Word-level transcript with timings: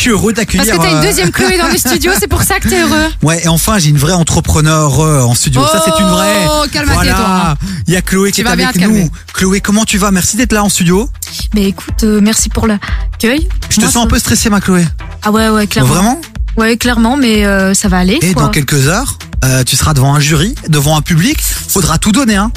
je 0.00 0.04
suis 0.04 0.10
heureux 0.12 0.32
d'accueillir. 0.32 0.64
Parce 0.66 0.78
que 0.78 0.82
t'as 0.82 0.90
une 0.90 0.96
euh, 0.98 1.02
deuxième 1.08 1.30
Chloé 1.30 1.58
dans 1.58 1.68
le 1.68 1.76
studio, 1.78 2.10
c'est 2.18 2.26
pour 2.26 2.42
ça 2.42 2.58
que 2.58 2.68
t'es 2.68 2.80
heureux. 2.80 3.06
Ouais, 3.22 3.42
et 3.44 3.48
enfin, 3.48 3.78
j'ai 3.78 3.90
une 3.90 3.98
vraie 3.98 4.14
entrepreneur 4.14 4.98
euh, 5.00 5.20
en 5.22 5.34
studio. 5.34 5.62
ça, 5.70 5.82
c'est 5.84 6.02
une 6.02 6.08
vraie. 6.08 6.46
Oh, 6.48 6.64
calme-toi, 6.72 6.94
Voilà. 6.94 7.12
toi. 7.12 7.54
Il 7.86 7.92
y 7.92 7.96
a 7.96 8.02
Chloé 8.02 8.32
qui 8.32 8.40
Tu 8.42 8.46
est 8.48 8.50
avec 8.50 8.74
nous. 8.76 8.80
calmer. 8.80 9.10
Chloé, 9.34 9.60
comment 9.60 9.84
tu 9.84 9.98
vas? 9.98 10.10
Merci 10.10 10.36
d'être 10.38 10.52
là 10.52 10.64
en 10.64 10.68
studio. 10.70 11.08
Mais 11.54 11.64
écoute, 11.64 12.02
euh, 12.04 12.20
merci 12.22 12.48
pour 12.48 12.66
l'accueil. 12.66 13.48
Je 13.68 13.76
te 13.76 13.80
Moi, 13.82 13.90
sens 13.90 14.04
un 14.04 14.08
peu 14.08 14.18
stressée, 14.18 14.48
ma 14.50 14.60
Chloé. 14.60 14.86
Ah 15.22 15.30
ouais, 15.30 15.48
ouais, 15.50 15.66
clairement. 15.66 15.92
Vraiment? 15.92 16.20
Ouais, 16.56 16.76
clairement, 16.76 17.16
mais 17.16 17.44
euh, 17.44 17.74
ça 17.74 17.88
va 17.88 17.98
aller. 17.98 18.18
Et 18.22 18.32
quoi. 18.32 18.44
dans 18.44 18.48
quelques 18.48 18.88
heures, 18.88 19.18
euh, 19.44 19.62
tu 19.64 19.76
seras 19.76 19.94
devant 19.94 20.14
un 20.14 20.20
jury, 20.20 20.54
devant 20.68 20.96
un 20.96 21.02
public. 21.02 21.38
Faudra 21.40 21.98
tout 21.98 22.12
donner, 22.12 22.36
hein. 22.36 22.50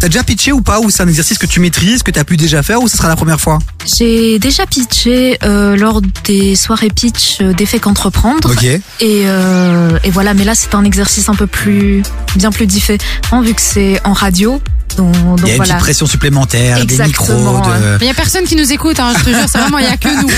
T'as 0.00 0.08
déjà 0.08 0.22
pitché 0.22 0.52
ou 0.52 0.60
pas 0.60 0.80
Ou 0.80 0.90
c'est 0.90 1.02
un 1.02 1.08
exercice 1.08 1.38
que 1.38 1.46
tu 1.46 1.60
maîtrises, 1.60 2.02
que 2.02 2.10
t'as 2.10 2.24
pu 2.24 2.36
déjà 2.36 2.62
faire 2.62 2.82
Ou 2.82 2.88
ce 2.88 2.96
sera 2.96 3.08
la 3.08 3.16
première 3.16 3.40
fois 3.40 3.58
J'ai 3.86 4.38
déjà 4.38 4.66
pitché 4.66 5.38
euh, 5.42 5.76
lors 5.76 6.02
des 6.24 6.56
soirées 6.56 6.90
pitch 6.90 7.40
euh, 7.40 7.52
d'effets 7.52 7.78
qu'entreprendre. 7.78 8.50
Ok. 8.50 8.64
Et, 8.64 8.80
euh, 9.00 9.98
et 10.04 10.10
voilà, 10.10 10.34
mais 10.34 10.44
là 10.44 10.54
c'est 10.54 10.74
un 10.74 10.84
exercice 10.84 11.28
un 11.28 11.34
peu 11.34 11.46
plus, 11.46 12.02
bien 12.36 12.50
plus 12.50 12.66
différent 12.66 13.40
vu 13.42 13.54
que 13.54 13.60
c'est 13.60 14.00
en 14.04 14.12
radio. 14.12 14.60
Donc, 14.96 15.12
donc 15.12 15.40
Il 15.42 15.46
y 15.48 15.50
a 15.50 15.52
une 15.52 15.56
voilà. 15.56 15.74
petite 15.74 15.84
pression 15.84 16.06
supplémentaire, 16.06 16.76
des 16.76 16.82
Exactement, 16.82 17.58
micros. 17.58 17.70
De... 17.70 17.98
Mais 18.00 18.06
il 18.06 18.06
y 18.06 18.10
a 18.10 18.14
personne 18.14 18.44
qui 18.44 18.56
nous 18.56 18.72
écoute, 18.72 18.98
hein, 19.00 19.12
je 19.18 19.24
te 19.24 19.30
jure, 19.30 19.48
c'est 19.50 19.58
vraiment, 19.58 19.78
il 19.78 19.84
y 19.84 19.88
a 19.88 19.96
que 19.96 20.08
nous. 20.22 20.30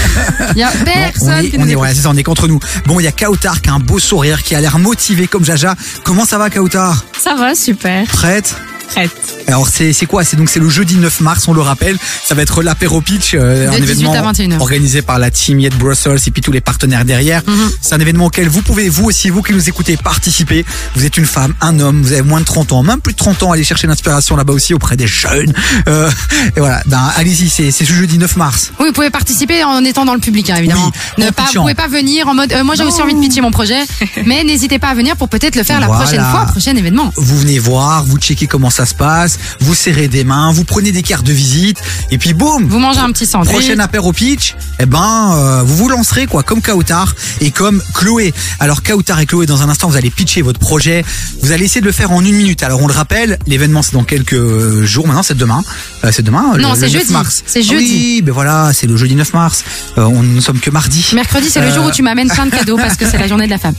Il 0.55 0.59
y 0.59 0.63
a 0.63 0.71
Bon, 0.71 0.77
on 0.81 0.85
personne 0.85 1.45
est, 1.45 1.51
qui 1.51 1.57
on 1.57 1.61
nous 1.61 1.67
est, 1.69 1.71
écoute. 1.73 1.83
ouais, 1.83 1.95
c'est 1.95 2.03
ça, 2.03 2.11
on 2.11 2.17
est 2.17 2.23
contre 2.23 2.49
nous. 2.49 2.59
Bon, 2.87 3.01
il 3.01 3.05
y 3.05 3.07
a 3.09 3.13
Kautar 3.13 3.61
qui 3.61 3.71
a 3.71 3.75
un 3.75 3.79
beau 3.81 3.99
sourire, 3.99 4.43
qui 4.43 4.55
a 4.55 4.61
l'air 4.61 4.79
motivé 4.79 5.27
comme 5.27 5.45
Jaja. 5.45 5.75
Comment 6.05 6.25
ça 6.25 6.39
va, 6.39 6.51
Kautar? 6.51 7.05
Ça 7.23 7.35
va, 7.35 7.55
super. 7.55 8.07
Prête? 8.07 8.55
Prête. 8.89 9.11
Alors 9.47 9.69
c'est 9.69 9.93
c'est 9.93 10.07
quoi? 10.07 10.25
C'est 10.25 10.37
donc 10.39 10.49
c'est 10.49 10.61
le 10.61 10.69
jeudi 10.71 10.97
9 10.97 11.21
mars, 11.21 11.47
on 11.47 11.53
le 11.53 11.61
rappelle. 11.61 11.99
Ça 12.25 12.35
va 12.35 12.41
être 12.41 12.63
l'apéro 12.63 13.03
pitch, 13.03 13.33
euh, 13.35 13.69
un 13.69 13.79
18 13.79 13.83
événement 13.83 14.13
à 14.15 14.23
21 14.23 14.53
heures. 14.53 14.63
organisé 14.63 15.03
par 15.03 15.19
la 15.19 15.31
team 15.31 15.61
Yet 15.61 15.77
Brussels 15.77 16.19
et 16.27 16.31
puis 16.31 16.41
tous 16.41 16.53
les 16.53 16.63
partenaires 16.63 17.05
derrière. 17.05 17.43
Mhm. 17.47 17.71
C'est 17.83 17.95
un 17.95 18.01
événement 18.01 18.25
auquel 18.27 18.49
vous 18.49 18.63
pouvez 18.63 18.89
vous 18.89 19.05
aussi 19.05 19.29
vous 19.29 19.43
qui 19.43 19.53
nous 19.53 19.69
écoutez 19.69 19.99
participer. 19.99 20.65
Vous 20.97 21.05
êtes 21.05 21.19
une 21.19 21.27
femme, 21.27 21.53
un 21.61 21.79
homme, 21.81 22.01
vous 22.01 22.13
avez 22.13 22.23
moins 22.23 22.41
de 22.41 22.47
30 22.47 22.73
ans, 22.73 22.83
même 22.83 23.01
plus 23.03 23.13
de 23.13 23.19
30 23.19 23.43
ans, 23.43 23.53
allez 23.53 23.63
chercher 23.63 23.87
l'inspiration 23.87 24.37
là-bas 24.37 24.48
aussi 24.53 24.75
auprès 24.75 24.97
des 24.97 25.07
jeunes. 25.07 25.53
Euh, 25.89 26.11
et 26.57 26.61
voilà, 26.61 26.83
ben 26.87 27.11
allez-y, 27.17 27.49
c'est 27.49 27.71
ce 27.71 27.85
jeudi 27.85 28.19
9 28.19 28.37
mars. 28.37 28.73
Oui, 28.79 28.87
vous 28.89 28.93
pouvez 28.93 29.11
participer 29.11 29.65
en 29.65 29.85
étant 29.85 30.05
dans 30.05 30.15
le 30.15 30.21
public, 30.21 30.51
hein, 30.51 30.57
évidemment. 30.57 30.91
Oui, 31.19 31.25
ne 31.25 31.31
pas, 31.31 31.45
vous 31.53 31.61
pouvez 31.61 31.75
pas 31.75 31.89
venir 31.89 32.29
en 32.29 32.35
mode, 32.35 32.53
euh, 32.53 32.65
moi 32.65 32.75
j'ai 32.75 32.85
aussi 32.85 33.01
envie 33.03 33.15
de 33.15 33.21
pitcher 33.21 33.41
mon 33.41 33.51
projet, 33.51 33.81
mais 34.27 34.45
n'hésitez 34.45 34.79
pas 34.79 34.89
à 34.89 34.95
venir 34.95 35.17
pour 35.17 35.29
peut-être 35.29 35.57
le 35.57 35.63
faire 35.63 35.81
la 35.81 35.89
prochaine 35.89 36.25
fois, 36.25 36.47
prochain 36.47 36.75
événement. 36.77 37.13
Vous 37.17 37.39
venez 37.39 37.59
voir, 37.59 38.05
vous 38.05 38.19
checkez 38.19 38.47
comment 38.47 38.71
ça 38.71 38.87
se 38.87 38.95
passe, 38.95 39.39
vous 39.61 39.75
serrez 39.75 40.09
des 40.09 40.25
mains, 40.25 40.53
vous 40.53 40.65
prenez 40.65 40.93
des 40.93 41.03
cartes 41.03 41.27
de 41.27 41.33
visite 41.33 41.79
et 42.11 42.19
puis 42.19 42.35
boum, 42.35 42.67
Vous 42.69 42.79
mangez 42.79 43.01
un 43.01 43.11
petit 43.13 43.27
sandwich. 43.27 43.53
Prochain 43.53 43.79
apéro 43.79 44.13
pitch, 44.13 44.55
eh 44.79 44.87
ben, 44.87 45.33
euh, 45.35 45.63
vous 45.65 45.77
vous 45.77 45.89
lancerez 45.89 46.27
quoi, 46.27 46.43
comme 46.43 46.61
Kautar 46.61 47.15
et 47.41 47.51
comme 47.51 47.83
Chloé. 47.95 48.35
Alors 48.61 48.83
Kautar 48.83 49.21
et 49.21 49.27
Chloé, 49.27 49.47
dans 49.47 49.63
un 49.63 49.69
instant, 49.69 49.89
vous 49.89 49.97
allez 49.97 50.11
pitcher 50.11 50.43
votre 50.43 50.59
projet. 50.59 51.05
Vous 51.43 51.53
allez 51.53 51.65
essayer 51.65 51.81
de 51.81 51.87
le 51.87 51.93
faire 51.93 52.13
en 52.13 52.25
une 52.25 52.35
minute. 52.35 52.63
Alors 52.63 52.83
on 52.83 52.87
le 52.87 52.93
rappelle, 52.93 53.39
l'événement 53.47 53.83
c'est 53.83 53.93
dans 53.93 54.05
quelques 54.05 54.38
euh, 54.39 54.87
jours. 54.87 55.07
Maintenant, 55.07 55.23
c'est 55.23 55.37
demain. 55.37 55.63
Euh, 56.05 56.11
c'est 56.13 56.23
demain. 56.23 56.55
Non, 56.59 56.73
le, 56.73 56.75
c'est 56.79 56.87
le 56.87 56.93
9 56.93 57.01
jeudi. 57.03 57.13
mars. 57.13 57.43
C'est 57.47 57.59
Ah 57.61 57.73
jeudi. 57.73 57.85
oui, 57.85 58.23
ben 58.23 58.33
voilà, 58.33 58.71
c'est 58.73 58.87
le 58.87 58.97
jeudi 58.97 59.15
9 59.15 59.33
mars. 59.35 59.65
Euh, 59.99 60.03
on 60.05 60.23
ne 60.23 60.41
sommes 60.41 60.61
que 60.61 60.71
mardi. 60.71 61.05
Mercredi, 61.15 61.49
c'est 61.51 61.61
le 61.61 61.67
Euh, 61.69 61.75
jour 61.75 61.85
où 61.87 61.91
tu 61.91 62.03
m'amènes 62.03 62.29
plein 62.29 62.47
de 62.47 62.51
cadeaux 62.57 62.77
parce 62.77 62.97
que 62.97 63.07
c'est 63.09 63.19
la 63.19 63.29
journée 63.29 63.47
de 63.47 63.51
la 63.51 63.59
femme. 63.59 63.75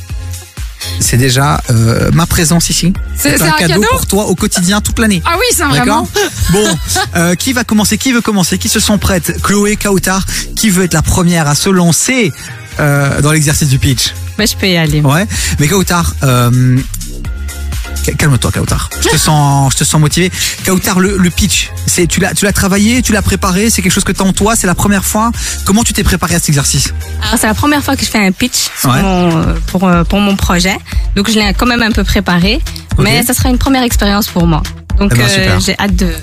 C'est 1.02 1.18
déjà 1.18 1.62
euh, 1.72 2.10
ma 2.14 2.26
présence 2.26 2.70
ici. 2.70 2.94
C'est- 3.18 3.42
un, 3.42 3.48
un 3.48 3.52
cadeau, 3.52 3.74
cadeau 3.82 3.88
pour 3.92 4.06
toi 4.08 4.26
au 4.28 4.36
quotidien 4.36 4.80
toute 4.80 4.98
l'année. 5.00 5.22
Ah 5.26 5.36
oui, 5.38 5.46
c'est 5.52 5.60
D'accord 5.60 5.74
vraiment. 5.76 6.10
Bon, 6.52 6.66
euh, 7.18 7.36
qui 7.36 7.52
va 7.54 7.64
commencer 7.66 7.98
Qui 7.98 8.12
veut 8.14 8.22
commencer 8.22 8.58
Qui 8.58 8.70
se 8.70 8.80
sent 8.80 8.98
prête? 8.98 9.42
Chloé, 9.44 9.76
Kautar, 9.76 10.26
qui 10.56 10.70
veut 10.70 10.86
être 10.86 10.94
la 10.94 11.02
première 11.02 11.48
à 11.48 11.56
se 11.56 11.70
lancer 11.70 12.32
euh, 12.80 13.22
dans 13.22 13.32
l'exercice 13.34 13.68
du 13.68 13.78
pitch? 13.78 14.14
Mais 14.38 14.48
je 14.48 14.56
peux 14.56 14.68
y 14.70 14.78
aller. 14.78 15.02
Ouais, 15.02 15.28
mais 15.60 15.68
Kautar, 15.68 16.14
euh, 16.24 16.78
calme-toi 18.16 18.52
Kautar. 18.52 18.90
Je 19.02 19.10
te 19.10 19.18
sens, 19.18 19.74
je 19.74 19.78
te 19.80 19.84
sens 19.84 20.00
motivé. 20.00 20.32
Kautar, 20.66 21.00
le, 21.00 21.18
le 21.18 21.30
pitch, 21.30 21.70
c'est 21.86 22.08
tu 22.08 22.20
l'as, 22.20 22.34
tu 22.34 22.46
l'as 22.46 22.54
travaillé, 22.54 23.02
tu 23.02 23.12
l'as 23.14 23.22
préparé, 23.22 23.70
c'est 23.70 23.82
quelque 23.82 23.92
chose 23.94 24.04
que 24.04 24.12
t'as 24.12 24.24
en 24.24 24.34
toi, 24.34 24.56
c'est 24.56 24.68
la 24.68 24.76
première 24.76 25.06
fois. 25.06 25.32
Comment 25.66 25.84
tu 25.84 25.94
t'es 25.94 26.04
préparé 26.04 26.36
à 26.36 26.40
cet 26.40 26.50
exercice? 26.50 26.94
Alors, 27.24 27.38
c'est 27.40 27.48
la 27.48 27.54
première 27.54 27.84
fois 27.84 27.96
que 27.96 28.06
je 28.06 28.10
fais 28.10 28.26
un 28.26 28.32
pitch 28.32 28.70
sur 28.80 28.90
Ouais. 28.90 29.02
mon, 29.02 29.56
pour, 29.68 29.88
euh, 29.88 30.04
pour 30.04 30.20
mon 30.20 30.36
projet. 30.36 30.78
Donc, 31.16 31.30
je 31.30 31.36
l'ai 31.40 31.54
quand 31.54 31.66
même 31.68 31.82
un 31.84 31.92
peu 31.92 32.04
préparé. 32.04 32.62
Mais 32.98 33.24
ça 33.24 33.34
sera 33.34 33.50
une 33.50 33.58
première 33.58 33.84
expérience 33.84 34.28
pour 34.28 34.46
moi. 34.46 34.62
Donc, 34.98 35.14
Eh 35.16 35.18
ben, 35.18 35.26
euh, 35.30 35.60
j'ai 35.60 35.78
hâte 35.80 35.96
de, 35.96 36.14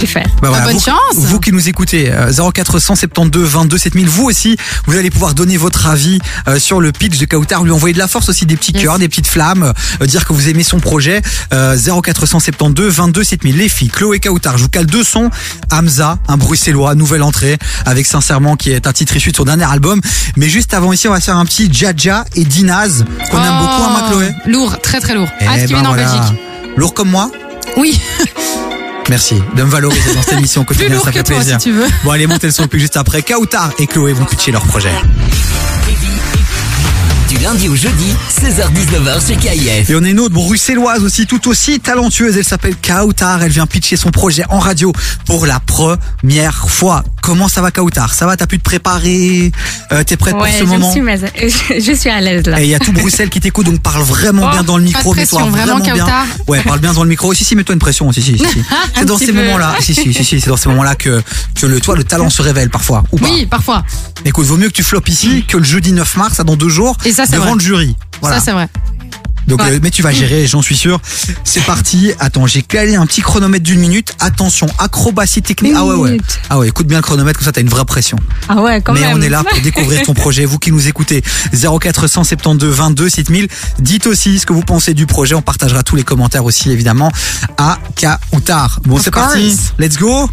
le 0.00 0.06
faire. 0.06 0.26
Bah 0.42 0.50
bonne 0.64 0.74
vous, 0.74 0.80
chance. 0.80 0.96
Vous 1.14 1.40
qui 1.40 1.52
nous 1.52 1.68
écoutez, 1.68 2.10
euh, 2.12 2.32
0472 2.52 3.48
22 3.48 3.78
7000, 3.78 4.08
vous 4.08 4.24
aussi, 4.24 4.56
vous 4.86 4.96
allez 4.96 5.10
pouvoir 5.10 5.34
donner 5.34 5.56
votre 5.56 5.86
avis 5.86 6.18
euh, 6.48 6.58
sur 6.58 6.80
le 6.80 6.92
pitch 6.92 7.18
de 7.18 7.24
Kautar, 7.26 7.62
lui 7.64 7.70
envoyer 7.72 7.92
de 7.94 7.98
la 7.98 8.08
force 8.08 8.28
aussi, 8.28 8.46
des 8.46 8.56
petits 8.56 8.72
Yes. 8.72 8.82
cœurs, 8.82 8.98
des 8.98 9.08
petites 9.08 9.26
flammes, 9.28 9.72
euh, 10.02 10.06
dire 10.06 10.26
que 10.26 10.32
vous 10.32 10.48
aimez 10.48 10.62
son 10.64 10.80
projet. 10.80 11.22
Euh, 11.52 11.76
0472 11.76 12.92
22 12.94 13.24
7000. 13.24 13.56
Les 13.56 13.68
filles, 13.68 13.88
Chloé 13.88 14.18
Kautar, 14.20 14.58
je 14.58 14.62
vous 14.64 14.68
cale 14.68 14.86
deux 14.86 15.04
sons. 15.04 15.30
Hamza, 15.70 16.18
un 16.28 16.36
bruxellois, 16.36 16.94
nouvelle 16.94 17.22
entrée, 17.22 17.56
avec 17.84 18.06
Sincèrement, 18.06 18.56
qui 18.56 18.70
est 18.70 18.86
un 18.86 18.92
titre 18.92 19.16
issu 19.16 19.30
de 19.30 19.36
son 19.36 19.44
dernier 19.44 19.64
album. 19.64 20.00
Mais 20.36 20.48
juste 20.48 20.74
avant 20.74 20.92
ici, 20.92 21.08
on 21.08 21.12
va 21.12 21.20
faire 21.20 21.36
un 21.36 21.44
petit 21.46 21.72
Jaja 21.72 22.24
et 22.34 22.44
Dinaz, 22.44 23.04
qu'on 23.30 23.38
aime 23.38 23.58
beaucoup, 23.60 23.82
hein, 23.82 24.00
ma 24.02 24.08
Chloé 24.10 24.30
Oh, 24.46 24.50
Lourd, 24.50 24.76
très 24.82 25.00
très 25.00 25.14
lourd. 25.14 25.28
Eh 25.40 25.46
Hâte 25.46 25.52
qu'il 25.58 25.60
ben 25.62 25.66
vienne 25.68 25.86
en 25.86 25.94
voilà. 25.94 26.04
Belgique. 26.04 26.40
Lourd 26.76 26.92
comme 26.94 27.10
moi 27.10 27.30
Oui, 27.76 27.98
Merci 29.08 29.40
de 29.54 29.62
me 29.62 29.70
valoriser 29.70 30.14
dans 30.14 30.22
cette 30.22 30.32
émission 30.38 30.64
quotidienne, 30.64 30.98
ça 31.00 31.12
fait 31.12 31.22
plaisir. 31.22 31.60
si 31.60 31.68
tu 31.68 31.72
veux. 31.72 31.86
Bon, 32.04 32.10
allez, 32.10 32.26
montez 32.26 32.46
le 32.48 32.52
son 32.52 32.66
plus 32.66 32.80
juste 32.80 32.96
après. 32.96 33.22
Kautar 33.22 33.72
et 33.78 33.86
Chloé 33.86 34.12
vont 34.12 34.24
pitcher 34.24 34.52
leur 34.52 34.64
projet. 34.66 34.90
Du 37.38 37.42
lundi 37.44 37.68
au 37.68 37.76
jeudi, 37.76 38.14
16h-19h 38.40 39.24
sur 39.26 39.36
KIF. 39.38 39.90
Et 39.90 39.94
on 39.96 40.02
a 40.04 40.08
une 40.08 40.20
autre 40.20 40.34
bruxelloise 40.34 41.02
aussi, 41.04 41.26
tout 41.26 41.48
aussi 41.48 41.80
talentueuse. 41.80 42.36
Elle 42.36 42.44
s'appelle 42.44 42.74
Kautar. 42.76 43.42
Elle 43.42 43.50
vient 43.52 43.66
pitcher 43.66 43.96
son 43.96 44.10
projet 44.10 44.44
en 44.48 44.58
radio 44.58 44.92
pour 45.26 45.46
la 45.46 45.60
première 45.60 46.68
fois. 46.68 47.04
Comment 47.22 47.48
ça 47.48 47.60
va, 47.60 47.70
Kautar? 47.70 48.14
Ça 48.14 48.26
va? 48.26 48.36
T'as 48.36 48.46
pu 48.46 48.58
te 48.58 48.62
préparer? 48.62 49.50
Euh, 49.92 50.02
T'es 50.04 50.16
prête 50.16 50.34
Ouais, 50.34 50.40
pour 50.40 50.48
ce 50.52 50.58
je, 50.60 50.64
me 50.64 50.68
moment? 50.70 50.92
suis, 50.92 51.02
mais- 51.02 51.18
je 51.80 51.92
suis 51.92 52.08
à 52.10 52.20
l'aise 52.20 52.46
là. 52.46 52.60
Et 52.60 52.64
il 52.64 52.70
y 52.70 52.74
a 52.74 52.78
tout 52.78 52.92
Bruxelles 52.92 53.28
qui 53.30 53.40
t'écoute, 53.40 53.66
donc 53.66 53.80
parle 53.80 54.02
vraiment 54.02 54.44
Oh, 54.46 54.50
bien 54.52 54.62
dans 54.62 54.78
le 54.78 54.84
pas 54.84 54.88
micro. 54.98 55.14
de 55.14 55.20
mets-toi 55.20 55.40
pression, 55.40 55.56
vraiment, 55.56 55.80
bien. 55.80 55.94
Kautar. 55.96 56.24
Ouais, 56.46 56.62
parle 56.62 56.78
bien 56.80 56.92
dans 56.92 57.02
le 57.02 57.08
micro. 57.08 57.34
Si, 57.34 57.44
si, 57.44 57.54
mets-toi 57.56 57.74
une 57.74 57.78
pression. 57.80 58.10
Si, 58.12 58.22
si, 58.22 58.38
si. 58.38 58.44
si. 58.44 58.62
C'est 58.96 59.04
dans 59.04 59.18
ces 59.18 59.32
moments-là. 59.32 59.74
Si, 59.80 59.94
si, 59.94 60.14
si, 60.14 60.24
si, 60.24 60.40
c'est 60.40 60.48
dans 60.48 60.56
ces 60.56 60.68
moments-là 60.68 60.94
que, 60.94 61.22
que 61.60 61.66
le, 61.66 61.80
toi, 61.80 61.96
le 61.96 62.04
talent 62.04 62.30
se 62.30 62.40
révèle 62.42 62.70
parfois. 62.70 63.02
Ou 63.12 63.18
pas. 63.18 63.26
Oui, 63.28 63.44
parfois. 63.46 63.84
Écoute, 64.24 64.46
vaut 64.46 64.56
mieux 64.56 64.68
que 64.68 64.72
tu 64.72 64.82
floppes 64.82 65.08
ici 65.08 65.44
que 65.46 65.56
le 65.58 65.64
jeudi 65.64 65.92
9 65.92 66.16
mars, 66.16 66.40
à 66.40 66.44
dans 66.44 66.56
deux 66.56 66.68
jours, 66.68 66.96
Et 67.04 67.12
ça, 67.12 67.25
c'est 67.26 67.32
devant 67.36 67.46
vrai. 67.46 67.54
le 67.54 67.60
jury. 67.60 67.96
Voilà. 68.20 68.38
Ça, 68.38 68.44
c'est 68.46 68.52
vrai. 68.52 68.68
Donc, 69.46 69.62
Ouais. 69.62 69.70
euh, 69.74 69.78
mais 69.80 69.90
tu 69.92 70.02
vas 70.02 70.10
gérer, 70.10 70.44
j'en 70.48 70.60
suis 70.60 70.76
sûr. 70.76 71.00
C'est 71.44 71.60
parti. 71.64 72.10
Attends, 72.18 72.48
j'ai 72.48 72.62
calé 72.62 72.96
un 72.96 73.06
petit 73.06 73.20
chronomètre 73.20 73.62
d'une 73.62 73.78
minute. 73.78 74.12
Attention, 74.18 74.66
acrobatie 74.80 75.40
technique. 75.40 75.74
Ah 75.76 75.84
ouais, 75.84 75.94
ouais. 75.94 76.10
minute. 76.10 76.40
Ah 76.50 76.58
ouais, 76.58 76.66
écoute 76.66 76.88
bien 76.88 76.98
le 76.98 77.02
chronomètre, 77.04 77.38
comme 77.38 77.44
ça 77.44 77.52
t'as 77.52 77.60
une 77.60 77.68
vraie 77.68 77.84
pression. 77.84 78.18
Ah 78.48 78.60
ouais, 78.60 78.80
quand 78.80 78.92
mais 78.92 79.02
même. 79.02 79.16
on 79.16 79.22
est 79.22 79.28
là 79.28 79.44
pour 79.48 79.60
découvrir 79.60 80.02
ton 80.02 80.14
projet. 80.14 80.44
Vous 80.46 80.58
qui 80.58 80.72
nous 80.72 80.88
écoutez, 80.88 81.22
0472 81.52 82.74
22 82.74 83.08
7000. 83.08 83.46
Dites 83.78 84.08
aussi 84.08 84.40
ce 84.40 84.46
que 84.46 84.52
vous 84.52 84.62
pensez 84.62 84.94
du 84.94 85.06
projet. 85.06 85.36
On 85.36 85.42
partagera 85.42 85.84
tous 85.84 85.94
les 85.94 86.02
commentaires 86.02 86.44
aussi, 86.44 86.72
évidemment, 86.72 87.12
à 87.56 87.78
Kautar. 88.32 88.80
Bon, 88.84 88.96
Of 88.96 89.02
c'est 89.04 89.10
parti. 89.12 89.48
course. 89.54 89.74
Let's 89.78 89.96
go. 89.96 90.28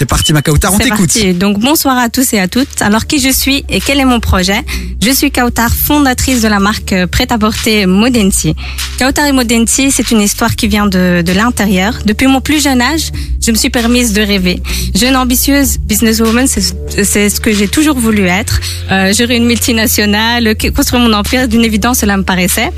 C'est 0.00 0.06
parti, 0.06 0.32
ma 0.32 0.40
Kautar. 0.40 0.72
On 0.72 0.78
t'écoute. 0.78 1.10
Donc 1.38 1.58
bonsoir 1.58 1.98
à 1.98 2.08
tous 2.08 2.32
et 2.32 2.40
à 2.40 2.48
toutes. 2.48 2.80
Alors 2.80 3.06
qui 3.06 3.20
je 3.20 3.28
suis 3.28 3.66
et 3.68 3.82
quel 3.82 4.00
est 4.00 4.06
mon 4.06 4.18
projet? 4.18 4.62
Je 5.02 5.10
suis 5.10 5.30
Kautar, 5.30 5.70
fondatrice 5.74 6.40
de 6.40 6.48
la 6.48 6.58
marque 6.58 6.94
euh, 6.94 7.06
prêt-à-porter 7.06 7.84
Modenti. 7.84 8.54
Kautar 8.98 9.26
et 9.26 9.32
Modenti, 9.32 9.90
c'est 9.90 10.10
une 10.10 10.22
histoire 10.22 10.56
qui 10.56 10.68
vient 10.68 10.86
de, 10.86 11.20
de 11.20 11.32
l'intérieur. 11.32 11.98
Depuis 12.06 12.28
mon 12.28 12.40
plus 12.40 12.62
jeune 12.62 12.80
âge, 12.80 13.10
je 13.42 13.50
me 13.50 13.56
suis 13.56 13.68
permise 13.68 14.14
de 14.14 14.22
rêver. 14.22 14.62
Jeune 14.94 15.16
ambitieuse, 15.16 15.76
businesswoman, 15.76 16.46
c'est 16.46 16.62
c'est 17.04 17.28
ce 17.28 17.38
que 17.38 17.52
j'ai 17.52 17.68
toujours 17.68 17.98
voulu 17.98 18.24
être. 18.24 18.58
Euh, 18.90 19.12
Gérer 19.12 19.36
une 19.36 19.44
multinationale, 19.44 20.56
construire 20.74 21.02
mon 21.02 21.12
empire, 21.12 21.46
d'une 21.46 21.64
évidence, 21.64 21.98
cela 21.98 22.16
me 22.16 22.22
paraissait. 22.22 22.70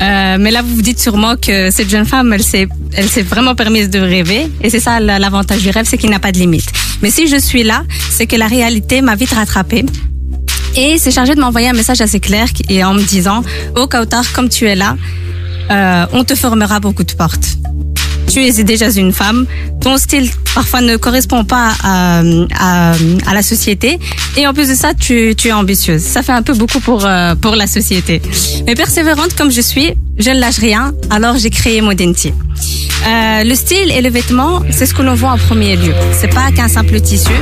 Euh, 0.00 0.38
mais 0.40 0.50
là, 0.50 0.62
vous 0.62 0.76
vous 0.76 0.82
dites 0.82 0.98
sûrement 0.98 1.36
que 1.36 1.70
cette 1.70 1.90
jeune 1.90 2.06
femme, 2.06 2.32
elle 2.32 2.42
s'est, 2.42 2.68
elle 2.94 3.08
s'est 3.08 3.22
vraiment 3.22 3.54
permise 3.54 3.88
de 3.90 3.98
rêver. 3.98 4.48
Et 4.62 4.70
c'est 4.70 4.80
ça 4.80 5.00
la- 5.00 5.18
l'avantage 5.18 5.62
du 5.62 5.70
rêve, 5.70 5.86
c'est 5.88 5.98
qu'il 5.98 6.10
n'a 6.10 6.18
pas 6.18 6.32
de 6.32 6.38
limite. 6.38 6.70
Mais 7.02 7.10
si 7.10 7.28
je 7.28 7.36
suis 7.36 7.62
là, 7.62 7.84
c'est 8.10 8.26
que 8.26 8.36
la 8.36 8.46
réalité 8.46 9.00
m'a 9.02 9.16
vite 9.16 9.32
rattrapée. 9.32 9.84
Et 10.76 10.98
c'est 10.98 11.10
chargé 11.10 11.34
de 11.34 11.40
m'envoyer 11.40 11.68
un 11.68 11.72
message 11.72 12.00
assez 12.00 12.20
clair 12.20 12.46
et 12.68 12.84
en 12.84 12.94
me 12.94 13.02
disant, 13.02 13.42
oh 13.76 13.86
Kautar, 13.88 14.24
comme 14.32 14.48
tu 14.48 14.66
es 14.66 14.76
là, 14.76 14.96
euh, 15.70 16.06
on 16.12 16.24
te 16.24 16.34
fermera 16.34 16.78
beaucoup 16.80 17.04
de 17.04 17.12
portes. 17.12 17.46
Tu 18.28 18.44
es 18.46 18.62
déjà 18.62 18.88
une 18.90 19.12
femme, 19.12 19.46
ton 19.80 19.98
style 19.98 20.30
parfois 20.54 20.80
ne 20.82 20.96
correspond 20.96 21.42
pas 21.42 21.72
à, 21.82 22.22
à, 22.56 22.92
à 23.26 23.34
la 23.34 23.42
société. 23.42 23.98
Et 24.36 24.46
en 24.46 24.54
plus 24.54 24.68
de 24.68 24.74
ça, 24.74 24.94
tu, 24.94 25.34
tu 25.36 25.48
es 25.48 25.52
ambitieuse. 25.52 26.00
Ça 26.02 26.22
fait 26.22 26.30
un 26.30 26.42
peu 26.42 26.54
beaucoup 26.54 26.78
pour, 26.78 27.04
euh, 27.04 27.34
pour 27.34 27.56
la 27.56 27.66
société. 27.66 28.22
Mais 28.68 28.76
persévérante 28.76 29.34
comme 29.36 29.50
je 29.50 29.60
suis, 29.60 29.94
je 30.18 30.30
ne 30.30 30.38
lâche 30.38 30.58
rien. 30.58 30.92
Alors 31.10 31.38
j'ai 31.38 31.50
créé 31.50 31.80
Modenti. 31.80 32.32
Euh, 33.06 33.44
le 33.44 33.54
style 33.54 33.90
et 33.90 34.02
le 34.02 34.10
vêtement, 34.10 34.62
c'est 34.70 34.86
ce 34.86 34.94
que 34.94 35.02
l'on 35.02 35.14
voit 35.14 35.30
en 35.30 35.38
premier 35.38 35.76
lieu. 35.76 35.94
C'est 36.18 36.32
pas 36.32 36.52
qu'un 36.52 36.68
simple 36.68 37.00
tissu. 37.00 37.32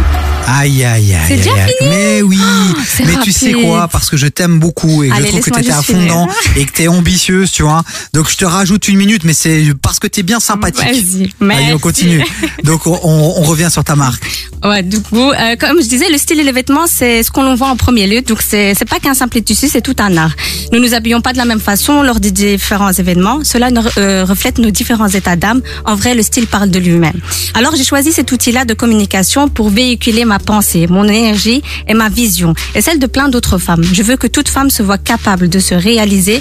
Aïe, 0.46 0.84
aïe, 0.84 1.14
aïe. 1.14 1.24
C'est 1.26 1.36
déjà 1.36 1.52
aïe. 1.52 1.72
fini 1.78 1.90
Mais 1.90 2.22
oui. 2.22 2.40
c'est 2.86 3.04
mais 3.04 3.16
tu 3.22 3.32
sais 3.32 3.52
quoi 3.52 3.88
Parce 3.88 4.08
que 4.08 4.16
je 4.16 4.28
t'aime 4.28 4.58
beaucoup 4.58 5.02
et 5.02 5.08
que 5.08 5.14
Allez, 5.14 5.26
je 5.26 5.30
trouve 5.32 5.44
que 5.44 5.50
t'étais 5.50 5.72
à 5.72 5.82
fond 5.82 6.00
dedans 6.00 6.28
et 6.56 6.64
que 6.64 6.72
t'es 6.72 6.88
ambitieuse, 6.88 7.50
tu 7.50 7.64
vois. 7.64 7.82
Donc 8.14 8.30
je 8.30 8.36
te 8.36 8.44
rajoute 8.44 8.88
une 8.88 8.96
minute, 8.96 9.24
mais 9.24 9.34
c'est 9.34 9.74
parce 9.82 9.98
que 9.98 10.06
t'es 10.06 10.22
bien 10.22 10.40
sympathique. 10.40 10.84
Vas-y. 10.84 11.50
Allez, 11.50 11.74
on 11.74 11.78
continue. 11.78 12.24
Donc 12.64 12.86
on, 12.86 13.42
revient 13.48 13.68
sur 13.70 13.84
ta 13.84 13.96
marque. 13.96 14.24
Ouais, 14.64 14.82
du 14.82 15.00
coup, 15.00 15.30
euh, 15.30 15.56
comme 15.56 15.80
je 15.80 15.86
disais, 15.86 16.10
le 16.10 16.18
style 16.18 16.40
et 16.40 16.44
les 16.44 16.52
vêtements, 16.52 16.86
c'est 16.86 17.22
ce 17.22 17.30
qu'on 17.30 17.54
voit 17.54 17.68
en 17.68 17.76
premier 17.76 18.06
lieu. 18.06 18.22
Donc, 18.22 18.42
c'est 18.42 18.74
pas 18.88 18.98
qu'un 18.98 19.14
simple 19.14 19.40
tissu, 19.40 19.68
c'est 19.68 19.80
tout 19.80 19.94
un 19.98 20.16
art. 20.16 20.34
Nous 20.72 20.80
nous 20.80 20.94
habillons 20.94 21.20
pas 21.20 21.32
de 21.32 21.38
la 21.38 21.44
même 21.44 21.60
façon 21.60 22.02
lors 22.02 22.20
des 22.20 22.32
différents 22.32 22.92
événements. 22.92 23.40
Cela 23.44 23.70
euh, 23.98 24.24
reflète 24.24 24.58
nos 24.58 24.70
différents 24.70 25.08
états 25.08 25.36
d'âme. 25.36 25.47
En 25.84 25.94
vrai, 25.94 26.14
le 26.14 26.22
style 26.22 26.46
parle 26.46 26.70
de 26.70 26.78
lui-même. 26.78 27.20
Alors, 27.54 27.74
j'ai 27.76 27.84
choisi 27.84 28.12
cet 28.12 28.30
outil-là 28.32 28.64
de 28.64 28.74
communication 28.74 29.48
pour 29.48 29.70
véhiculer 29.70 30.24
ma 30.24 30.38
pensée, 30.38 30.86
mon 30.86 31.04
énergie 31.04 31.62
et 31.86 31.94
ma 31.94 32.08
vision, 32.08 32.54
et 32.74 32.80
celle 32.80 32.98
de 32.98 33.06
plein 33.06 33.28
d'autres 33.28 33.58
femmes. 33.58 33.82
Je 33.82 34.02
veux 34.02 34.16
que 34.16 34.26
toute 34.26 34.48
femme 34.48 34.70
se 34.70 34.82
voit 34.82 34.98
capable 34.98 35.48
de 35.48 35.58
se 35.58 35.74
réaliser, 35.74 36.40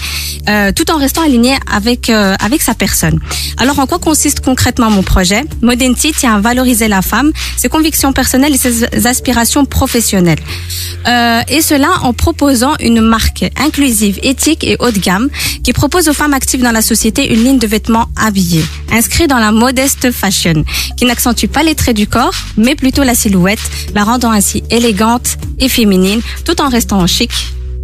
euh, 0.50 0.72
tout 0.72 0.90
en 0.92 0.98
restant 0.98 1.22
alignée 1.22 1.58
avec 1.72 2.10
euh, 2.10 2.36
avec 2.40 2.62
sa 2.62 2.74
personne. 2.74 3.20
Alors, 3.58 3.80
en 3.80 3.88
quoi 3.88 4.00
consiste 4.00 4.42
concrètement 4.42 4.90
mon 4.90 5.04
projet? 5.04 5.44
Modenti 5.62 6.12
tient 6.12 6.36
à 6.36 6.40
valoriser 6.40 6.88
la 6.88 7.02
femme, 7.02 7.32
ses 7.58 7.70
convictions 7.70 8.14
personnelles 8.14 8.54
et 8.54 8.58
ses 8.58 9.08
aspirations 9.08 9.66
professionnelles. 9.66 10.40
Euh, 11.08 11.42
et 11.48 11.62
cela 11.62 11.90
en 12.04 12.14
proposant 12.14 12.74
une 12.80 13.02
marque 13.02 13.46
inclusive, 13.58 14.20
éthique 14.24 14.64
et 14.64 14.76
haut 14.80 14.92
de 14.92 15.00
gamme 15.00 15.30
qui 15.64 15.74
propose 15.74 16.10
aux 16.10 16.14
femmes 16.14 16.34
actives 16.34 16.62
dans 16.62 16.72
la 16.72 16.82
société 16.82 17.34
une 17.34 17.44
ligne 17.44 17.60
de 17.60 17.68
vêtements 17.68 18.08
habillés, 18.16 18.66
inscrit 18.98 19.28
dans 19.28 19.40
la 19.40 19.52
modeste 19.52 20.12
fashion, 20.12 20.64
qui 20.98 21.06
n'accentue 21.06 21.46
pas 21.46 21.64
les 21.64 21.76
traits 21.76 21.96
du 21.96 22.08
corps, 22.08 22.34
mais 22.58 22.76
plutôt 22.76 23.04
la 23.04 23.16
silhouette, 23.16 23.60
la 23.94 24.04
rendant 24.04 24.32
ainsi 24.32 24.64
élégante 24.72 25.38
et 25.60 25.70
féminine, 25.70 26.22
tout 26.46 26.60
en 26.62 26.70
restant 26.70 27.06
chic 27.08 27.32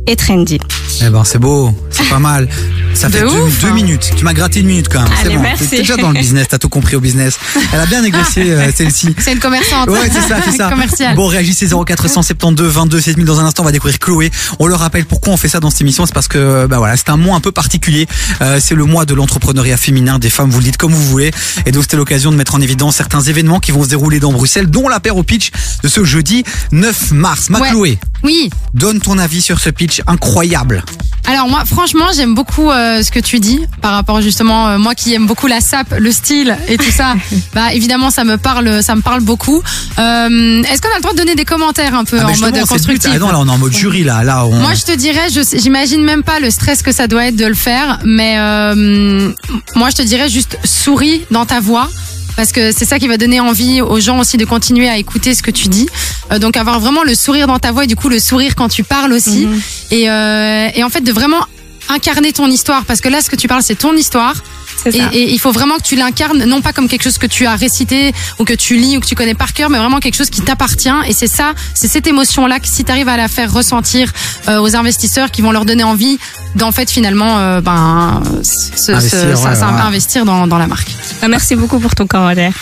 et 0.07 0.15
trendy. 0.15 0.59
Eh 1.01 1.09
ben 1.09 1.23
c'est 1.23 1.39
beau, 1.39 1.71
c'est 1.89 2.09
pas 2.09 2.19
mal. 2.19 2.49
Ça 2.93 3.07
De 3.09 3.13
fait 3.13 3.21
deux, 3.21 3.27
ouf, 3.27 3.59
deux 3.61 3.67
hein. 3.67 3.73
minutes. 3.73 4.11
Tu 4.15 4.23
m'as 4.23 4.33
gratté 4.33 4.59
une 4.59 4.67
minute 4.67 4.87
quand 4.87 5.01
même. 5.01 5.11
C'est 5.23 5.29
bon. 5.35 5.43
T'es 5.69 5.77
déjà 5.77 5.97
dans 5.97 6.11
le 6.11 6.19
business. 6.19 6.47
T'as 6.49 6.57
tout 6.59 6.69
compris 6.69 6.95
au 6.95 6.99
business. 6.99 7.37
Elle 7.73 7.79
a 7.79 7.85
bien 7.85 8.01
négocié 8.01 8.51
euh, 8.51 8.71
celle-ci. 8.73 9.15
C'est 9.17 9.33
une 9.33 9.39
commerçante. 9.39 9.89
Ouais, 9.89 10.09
c'est 10.11 10.21
ça, 10.21 10.37
c'est 10.45 10.55
ça. 10.55 10.69
Commerciale. 10.69 11.15
Bon, 11.15 11.25
réagissez 11.27 11.67
0472 11.67 12.71
22 12.71 13.01
7000 13.01 13.25
dans 13.25 13.39
un 13.39 13.45
instant. 13.45 13.63
On 13.63 13.65
va 13.65 13.71
découvrir 13.71 13.97
Chloé. 13.99 14.31
On 14.59 14.67
le 14.67 14.75
rappelle 14.75 15.05
pourquoi 15.05 15.33
on 15.33 15.37
fait 15.37 15.47
ça 15.49 15.59
dans 15.59 15.69
cette 15.69 15.81
émission. 15.81 16.05
C'est 16.05 16.13
parce 16.13 16.27
que, 16.27 16.65
bah 16.67 16.77
voilà, 16.77 16.95
c'est 16.95 17.09
un 17.09 17.17
mois 17.17 17.35
un 17.35 17.41
peu 17.41 17.51
particulier. 17.51 18.07
Euh, 18.41 18.59
c'est 18.61 18.75
le 18.75 18.85
mois 18.85 19.05
de 19.05 19.13
l'entrepreneuriat 19.15 19.77
féminin 19.77 20.19
des 20.19 20.29
femmes. 20.29 20.49
Vous 20.51 20.59
le 20.59 20.65
dites 20.65 20.77
comme 20.77 20.93
vous 20.93 21.03
voulez. 21.05 21.31
Et 21.65 21.71
donc, 21.71 21.83
c'était 21.83 21.97
l'occasion 21.97 22.31
de 22.31 22.35
mettre 22.37 22.55
en 22.55 22.61
évidence 22.61 22.95
certains 22.95 23.21
événements 23.21 23.59
qui 23.59 23.71
vont 23.71 23.83
se 23.83 23.89
dérouler 23.89 24.19
dans 24.19 24.31
Bruxelles, 24.31 24.67
dont 24.67 24.87
l'apéro 24.87 25.23
pitch 25.23 25.51
de 25.83 25.87
ce 25.87 26.03
jeudi 26.03 26.43
9 26.71 27.11
mars. 27.11 27.49
Ma 27.49 27.59
Ouais. 27.59 27.69
Chloé, 27.69 27.97
Oui. 28.23 28.49
donne 28.73 28.99
ton 28.99 29.17
avis 29.17 29.41
sur 29.41 29.59
ce 29.59 29.69
pitch 29.69 30.01
incroyable. 30.05 30.83
Alors 31.25 31.47
moi, 31.47 31.63
franchement, 31.65 32.07
j'aime 32.15 32.35
beaucoup 32.35 32.69
euh, 32.69 33.01
ce 33.01 33.09
que 33.09 33.19
tu 33.19 33.39
dis 33.39 33.61
par 33.81 33.93
rapport 33.93 34.21
justement 34.21 34.67
euh, 34.67 34.77
moi 34.77 34.93
qui 34.93 35.13
aime 35.13 35.25
beaucoup 35.25 35.47
la 35.47 35.61
sape, 35.61 35.93
le 35.97 36.11
style 36.11 36.57
et 36.67 36.77
tout 36.77 36.91
ça. 36.91 37.15
bah 37.53 37.73
évidemment, 37.73 38.11
ça 38.11 38.23
me 38.23 38.37
parle, 38.37 38.83
ça 38.83 38.95
me 38.95 39.01
parle 39.01 39.21
beaucoup. 39.21 39.61
Euh, 39.99 40.63
Est-ce 40.63 40.81
qu'on 40.81 40.91
a 40.91 40.95
le 40.95 41.01
droit 41.01 41.13
de 41.13 41.17
donner 41.17 41.35
des 41.35 41.45
commentaires 41.45 41.95
un 41.95 42.03
peu 42.03 42.17
Ah, 42.19 42.27
en 42.27 42.37
mode 42.37 42.59
constructif 42.65 43.11
Ah 43.13 43.19
non, 43.19 43.29
là, 43.29 43.39
on 43.39 43.47
est 43.47 43.51
en 43.51 43.57
mode 43.57 43.73
jury, 43.73 44.03
là. 44.03 44.23
Là, 44.23 44.45
on... 44.45 44.51
Moi, 44.53 44.73
je 44.73 44.83
te 44.83 44.91
dirais, 44.91 45.27
j'imagine 45.53 46.03
même 46.03 46.23
pas 46.23 46.39
le 46.39 46.51
stress 46.51 46.81
que 46.81 46.91
ça 46.91 47.07
doit 47.07 47.27
être 47.27 47.37
de 47.37 47.45
le 47.45 47.53
faire, 47.55 47.99
mais 48.03 48.35
euh, 48.37 49.31
moi, 49.75 49.89
je 49.89 49.95
te 49.95 50.01
dirais 50.01 50.29
juste 50.29 50.57
souris 50.65 51.25
dans 51.31 51.45
ta 51.45 51.59
voix. 51.61 51.89
Parce 52.35 52.51
que 52.51 52.71
c'est 52.71 52.85
ça 52.85 52.99
qui 52.99 53.07
va 53.07 53.17
donner 53.17 53.39
envie 53.39 53.81
aux 53.81 53.99
gens 53.99 54.19
aussi 54.19 54.37
de 54.37 54.45
continuer 54.45 54.89
à 54.89 54.97
écouter 54.97 55.35
ce 55.35 55.43
que 55.43 55.51
tu 55.51 55.67
dis. 55.67 55.87
Euh, 56.31 56.39
donc 56.39 56.57
avoir 56.57 56.79
vraiment 56.79 57.03
le 57.03 57.15
sourire 57.15 57.47
dans 57.47 57.59
ta 57.59 57.71
voix 57.71 57.83
et 57.83 57.87
du 57.87 57.95
coup 57.95 58.09
le 58.09 58.19
sourire 58.19 58.55
quand 58.55 58.69
tu 58.69 58.83
parles 58.83 59.13
aussi. 59.13 59.47
et, 59.91 60.09
euh, 60.09 60.69
et 60.75 60.83
en 60.83 60.89
fait 60.89 61.01
de 61.01 61.11
vraiment 61.11 61.45
incarner 61.89 62.31
ton 62.33 62.47
histoire. 62.47 62.85
Parce 62.85 63.01
que 63.01 63.09
là 63.09 63.21
ce 63.21 63.29
que 63.29 63.35
tu 63.35 63.47
parles 63.47 63.63
c'est 63.63 63.75
ton 63.75 63.93
histoire. 63.95 64.35
C'est 64.83 64.95
Et, 64.95 64.99
ça. 64.99 65.09
et 65.13 65.31
il 65.31 65.39
faut 65.39 65.51
vraiment 65.51 65.77
que 65.77 65.83
tu 65.83 65.95
l'incarnes, 65.95 66.43
non 66.45 66.59
pas 66.59 66.73
comme 66.73 66.89
quelque 66.89 67.03
chose 67.03 67.17
que 67.17 67.27
tu 67.27 67.45
as 67.45 67.55
récité 67.55 68.11
ou 68.39 68.43
que 68.43 68.53
tu 68.53 68.75
lis 68.75 68.97
ou 68.97 68.99
que 68.99 69.05
tu 69.05 69.15
connais 69.15 69.35
par 69.35 69.53
cœur, 69.53 69.69
mais 69.69 69.77
vraiment 69.77 69.99
quelque 69.99 70.15
chose 70.17 70.29
qui 70.29 70.41
t'appartient. 70.41 70.89
Et 71.07 71.13
c'est 71.13 71.27
ça, 71.27 71.53
c'est 71.73 71.87
cette 71.87 72.05
émotion-là 72.07 72.59
que 72.59 72.67
si 72.67 72.83
tu 72.83 72.91
arrives 72.91 73.07
à 73.07 73.15
la 73.15 73.29
faire 73.29 73.53
ressentir 73.53 74.11
euh, 74.49 74.59
aux 74.59 74.75
investisseurs, 74.75 75.31
qui 75.31 75.41
vont 75.41 75.51
leur 75.53 75.63
donner 75.63 75.83
envie 75.83 76.17
d'en 76.55 76.71
fait 76.73 76.89
finalement, 76.89 77.37
euh, 77.37 77.61
ben, 77.61 78.21
se, 78.43 78.83
se- 78.85 78.91
Investir, 78.91 79.19
ça- 79.37 79.49
ouais, 79.49 79.55
ça- 79.55 79.67
ouais. 79.71 79.81
investir 79.81 80.25
dans, 80.25 80.47
dans 80.47 80.57
la 80.57 80.67
marque. 80.67 80.89
Ah, 81.21 81.27
Merci 81.27 81.55
beaucoup 81.55 81.79
pour 81.79 81.95
ton 81.95 82.07
commentaire. 82.07 82.53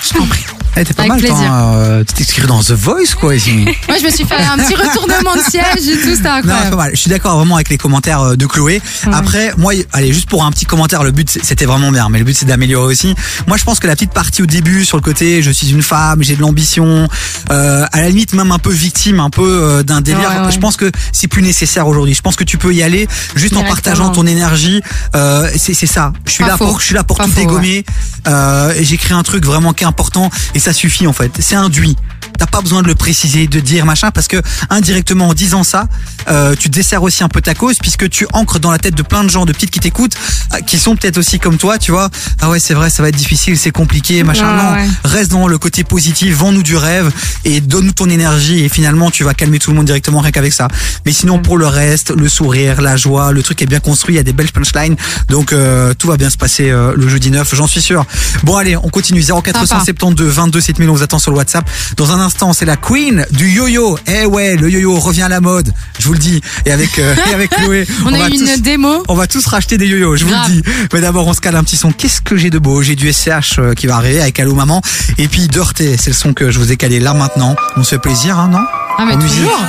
Eh, 0.78 0.84
t'es 0.86 0.94
pas 0.94 1.02
Avec 1.04 1.10
mal, 1.14 1.20
plaisir. 1.20 1.52
hein, 1.52 1.74
euh, 1.76 2.04
Tu 2.08 2.14
t'excris 2.14 2.48
dans 2.48 2.62
The 2.64 2.72
Voice, 2.72 3.14
quoi, 3.20 3.36
ici. 3.36 3.66
Moi, 3.90 3.98
je 4.00 4.06
me 4.06 4.10
suis 4.10 4.24
fait 4.26 4.36
un 4.36 4.58
petit 4.58 4.74
retournement 4.76 5.36
de 5.36 5.42
siège 5.42 5.88
et 5.88 5.98
tout, 6.02 6.16
c'était 6.16 6.30
Non, 6.44 6.56
c'est 6.64 6.70
pas 6.70 6.76
mal. 6.78 6.92
Je 6.94 7.00
suis 7.00 7.10
d'accord 7.10 7.38
vraiment 7.38 7.56
avec 7.56 7.70
les 7.70 7.78
commentaires 7.78 8.22
euh, 8.22 8.36
de 8.38 8.46
Chloé. 8.46 8.82
Après, 9.12 9.54
moi, 9.58 9.74
y- 9.76 9.86
allez, 9.92 10.14
juste 10.14 10.30
pour 10.30 10.46
un 10.46 10.52
petit 10.52 10.66
commentaire, 10.66 11.04
le 11.04 11.12
but 11.12 11.30
c'est- 11.30 11.44
c'était 11.44 11.66
vraiment 11.66 11.92
bien, 11.92 12.08
mais 12.10 12.20
le 12.20 12.24
but 12.26 12.36
c'est 12.38 12.46
d'améliorer 12.46 12.86
aussi. 12.94 13.16
Moi, 13.48 13.58
je 13.58 13.64
pense 13.66 13.80
que 13.80 13.88
la 13.88 13.96
petite 13.96 14.14
partie 14.14 14.42
au 14.42 14.46
début 14.46 14.86
sur 14.86 14.96
le 14.98 15.02
côté, 15.04 15.42
je 15.44 15.52
suis 15.52 15.72
une 15.72 15.82
femme, 15.84 16.24
j'ai 16.24 16.36
de 16.38 16.42
l'ambition, 16.42 17.08
euh, 17.52 17.86
à 17.92 18.02
la 18.02 18.08
limite 18.10 18.34
même 18.34 18.52
un 18.54 18.60
peu 18.60 18.72
victime, 18.72 19.20
un 19.20 19.30
peu 19.30 19.44
euh, 19.46 19.84
d'un 19.84 20.00
délire. 20.02 20.30
Ouais, 20.30 20.46
ouais. 20.46 20.52
Je 20.52 20.60
pense 20.60 20.78
que 20.78 20.90
c'est 21.12 21.28
plus 21.28 21.42
nécessaire 21.42 21.88
aujourd'hui. 21.88 22.14
Je 22.14 22.22
pense 22.22 22.36
que 22.38 22.44
tu 22.46 22.58
peux 22.58 22.74
y 22.74 22.82
aller 22.82 23.08
juste 23.36 23.54
en 23.54 23.58
Directement. 23.64 23.70
partageant 23.76 24.10
ton 24.12 24.26
énergie. 24.26 24.82
Euh, 25.16 25.50
c'est 25.58 25.74
c'est 25.74 25.86
ça. 25.88 26.14
Je 26.26 26.32
suis 26.32 26.44
Pas 26.44 26.52
là 26.52 26.58
faux. 26.58 26.66
pour, 26.68 26.80
je 26.80 26.86
suis 26.86 26.96
là 26.96 27.04
pour 27.04 27.18
Pas 27.18 27.26
tout 27.26 27.32
faux, 27.32 27.40
dégommer. 27.42 27.84
Euh, 28.28 28.74
et 28.76 28.84
j'écris 28.86 29.14
un 29.14 29.24
truc 29.24 29.46
vraiment 29.46 29.74
qui 29.74 29.84
est 29.84 29.88
important 29.88 30.30
et 30.56 30.60
ça 30.62 30.74
suffit 30.74 31.08
en 31.08 31.14
fait. 31.14 31.32
C'est 31.40 31.56
induit. 31.56 31.98
T'as 32.42 32.48
pas 32.48 32.62
besoin 32.62 32.82
de 32.82 32.88
le 32.88 32.96
préciser, 32.96 33.46
de 33.46 33.60
dire 33.60 33.86
machin, 33.86 34.10
parce 34.10 34.28
que 34.28 34.42
indirectement 34.72 35.28
en 35.28 35.36
disant 35.36 35.64
ça, 35.64 35.88
euh, 36.28 36.56
tu 36.58 36.70
desserres 36.70 37.04
aussi 37.04 37.24
un 37.24 37.30
peu 37.30 37.40
ta 37.40 37.54
cause, 37.54 37.78
puisque 37.78 38.10
tu 38.10 38.26
ancres 38.34 38.60
dans 38.60 38.72
la 38.72 38.80
tête 38.80 38.96
de 38.96 39.04
plein 39.04 39.24
de 39.24 39.30
gens, 39.30 39.46
de 39.46 39.54
petites 39.54 39.70
qui 39.70 39.80
t'écoutent, 39.80 40.16
euh, 40.56 40.62
qui 40.62 40.80
sont 40.80 40.96
peut-être 40.96 41.20
aussi 41.20 41.38
comme 41.38 41.60
toi, 41.60 41.78
tu 41.78 41.92
vois. 41.92 42.10
Ah 42.42 42.50
ouais, 42.50 42.60
c'est 42.60 42.74
vrai, 42.74 42.90
ça 42.90 43.04
va 43.04 43.10
être 43.10 43.16
difficile, 43.16 43.60
c'est 43.60 43.70
compliqué, 43.70 44.24
machin. 44.24 44.58
Ouais, 44.58 44.64
non, 44.64 44.72
ouais. 44.74 44.90
reste 45.04 45.30
dans 45.30 45.48
le 45.48 45.60
côté 45.60 45.84
positif, 45.84 46.36
vends-nous 46.36 46.64
du 46.64 46.76
rêve 46.76 47.12
et 47.46 47.62
donne-nous 47.62 47.92
ton 47.92 48.10
énergie 48.10 48.64
et 48.64 48.70
finalement 48.70 49.12
tu 49.12 49.24
vas 49.24 49.36
calmer 49.36 49.60
tout 49.60 49.70
le 49.70 49.76
monde 49.76 49.86
directement 49.86 50.20
rien 50.20 50.32
qu'avec 50.32 50.52
ça. 50.52 50.68
Mais 51.06 51.14
sinon 51.14 51.38
pour 51.38 51.60
le 51.60 51.68
reste, 51.68 52.10
le 52.10 52.28
sourire, 52.28 52.82
la 52.82 52.98
joie, 52.98 53.32
le 53.32 53.44
truc 53.44 53.62
est 53.62 53.68
bien 53.68 53.80
construit, 53.80 54.16
il 54.16 54.18
y 54.18 54.20
a 54.20 54.24
des 54.24 54.34
belles 54.34 54.52
punchlines, 54.52 54.96
donc 55.30 55.54
euh, 55.54 55.94
tout 55.94 56.08
va 56.08 56.18
bien 56.18 56.32
se 56.32 56.38
passer 56.38 56.72
euh, 56.72 56.94
le 56.96 57.08
jeudi 57.08 57.30
9, 57.30 57.54
j'en 57.54 57.68
suis 57.68 57.84
sûr. 57.84 58.04
Bon 58.42 58.56
allez, 58.56 58.76
on 58.76 58.90
continue 58.90 59.22
0472 59.22 60.28
22 60.28 60.60
7000, 60.60 60.90
on 60.90 60.94
vous 60.94 61.04
attend 61.04 61.20
sur 61.20 61.30
le 61.30 61.38
WhatsApp. 61.38 61.70
Dans 61.98 62.12
un 62.12 62.20
instant, 62.20 62.31
c'est 62.54 62.66
la 62.66 62.78
queen 62.78 63.26
du 63.32 63.48
yo-yo. 63.50 63.98
Eh 64.08 64.26
ouais, 64.26 64.56
le 64.56 64.70
yo-yo 64.70 64.98
revient 65.00 65.22
à 65.24 65.30
la 65.30 65.42
mode, 65.42 65.72
je 66.00 66.08
vous 66.08 66.14
le 66.14 66.20
dis. 66.20 66.42
Et 66.66 66.72
avec 66.72 66.98
euh, 67.00 67.14
et 67.30 67.34
avec 67.34 67.50
Chloé, 67.52 67.86
On, 68.06 68.12
va 68.12 68.26
a 68.26 68.28
eu 68.30 68.32
tous- 68.32 68.40
une 68.56 68.62
démo. 68.62 69.04
on 69.08 69.14
va 69.16 69.28
tous 69.28 69.46
racheter 69.46 69.78
des 69.78 69.86
yo-yo, 69.88 70.16
je 70.16 70.26
vous 70.26 70.32
le 70.32 70.50
dis. 70.50 70.62
Mais 70.94 71.02
d'abord, 71.02 71.28
on 71.28 71.34
se 71.34 71.42
cale 71.42 71.56
un 71.56 71.64
petit 71.64 71.78
son. 71.78 71.92
Qu'est-ce 71.92 72.22
que 72.22 72.36
j'ai 72.38 72.50
de 72.50 72.58
beau? 72.60 72.82
J'ai 72.82 72.96
du 72.96 73.12
SCH 73.12 73.60
euh, 73.60 73.74
qui 73.74 73.86
va 73.88 73.98
arriver 73.98 74.22
avec 74.22 74.40
Allo 74.40 74.54
Maman. 74.56 74.82
Et 75.18 75.28
puis 75.28 75.48
Dirty, 75.48 75.98
c'est 76.00 76.10
le 76.10 76.16
son 76.16 76.34
que 76.34 76.50
je 76.52 76.60
vous 76.60 76.72
ai 76.72 76.78
calé 76.78 77.00
là 77.00 77.14
maintenant. 77.14 77.56
On 77.78 77.84
se 77.84 77.90
fait 77.92 78.00
plaisir, 78.00 78.40
hein, 78.40 78.50
non? 78.52 78.60
Ah, 78.98 79.06
mais 79.06 79.14
En 79.14 79.18
musique. 79.18 79.38
toujours. 79.40 79.60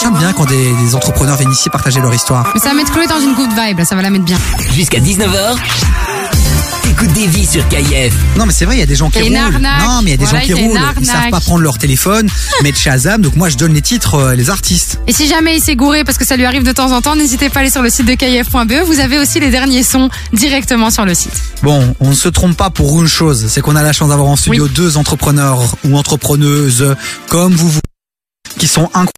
J'aime 0.00 0.16
bien 0.16 0.32
quand 0.32 0.46
des, 0.46 0.72
des 0.84 0.94
entrepreneurs 0.94 1.36
viennent 1.36 1.52
ici 1.52 1.68
partager 1.68 2.00
leur 2.00 2.14
histoire. 2.14 2.50
Mais 2.54 2.60
ça 2.60 2.68
va 2.68 2.74
mettre 2.74 2.92
Chloé 2.92 3.06
dans 3.06 3.20
une 3.20 3.34
good 3.34 3.50
vibe, 3.50 3.78
là, 3.78 3.84
ça 3.84 3.94
va 3.94 4.02
la 4.02 4.10
mettre 4.10 4.24
bien. 4.24 4.38
Jusqu'à 4.74 4.98
19h, 5.00 5.56
vies 7.20 7.46
sur 7.46 7.66
KIF. 7.68 8.14
Non, 8.36 8.46
mais 8.46 8.52
c'est 8.52 8.64
vrai, 8.64 8.76
il 8.76 8.80
y 8.80 8.82
a 8.82 8.86
des 8.86 8.96
gens 8.96 9.10
qui 9.10 9.22
roulent. 9.22 9.36
arnaque. 9.36 9.82
Non, 9.82 10.02
mais 10.02 10.10
il 10.10 10.10
y 10.10 10.14
a 10.14 10.16
des 10.16 10.24
Voilà, 10.24 10.40
gens 10.40 10.46
qui 10.46 10.54
roulent. 10.54 10.80
Ils 11.00 11.06
savent 11.06 11.30
pas 11.30 11.40
prendre 11.40 11.60
leur 11.62 11.78
téléphone, 11.78 12.28
mettre 12.62 12.78
Shazam. 12.78 13.20
Donc 13.20 13.36
moi, 13.36 13.48
je 13.48 13.56
donne 13.56 13.74
les 13.74 13.82
titres, 13.82 14.14
euh, 14.14 14.34
les 14.34 14.50
artistes. 14.50 14.98
Et 15.06 15.12
si 15.12 15.28
jamais 15.28 15.56
il 15.56 15.62
s'est 15.62 15.76
gouré, 15.76 16.04
parce 16.04 16.18
que 16.18 16.24
ça 16.26 16.36
lui 16.36 16.44
arrive 16.44 16.62
de 16.62 16.72
temps 16.72 16.90
en 16.92 17.02
temps, 17.02 17.14
n'hésitez 17.14 17.50
pas 17.50 17.60
à 17.60 17.62
aller 17.62 17.70
sur 17.70 17.82
le 17.82 17.90
site 17.90 18.06
de 18.06 18.14
kf.be. 18.14 18.86
Vous 18.86 19.00
avez 19.00 19.18
aussi 19.18 19.40
les 19.40 19.50
derniers 19.50 19.82
sons 19.82 20.08
directement 20.32 20.90
sur 20.90 21.04
le 21.04 21.14
site. 21.14 21.32
Bon, 21.62 21.94
on 22.00 22.10
ne 22.10 22.14
se 22.14 22.28
trompe 22.28 22.56
pas 22.56 22.70
pour 22.70 23.00
une 23.00 23.08
chose, 23.08 23.46
c'est 23.48 23.60
qu'on 23.60 23.76
a 23.76 23.82
la 23.82 23.92
chance 23.92 24.08
d'avoir 24.08 24.28
en 24.28 24.36
studio 24.36 24.68
deux 24.68 24.96
entrepreneurs 24.96 25.76
ou 25.84 25.96
entrepreneuses 25.96 26.96
comme 27.28 27.54
vous, 27.54 27.68
vous 27.68 27.80
qui 28.58 28.66
sont 28.66 28.84
incroyables. 28.86 29.10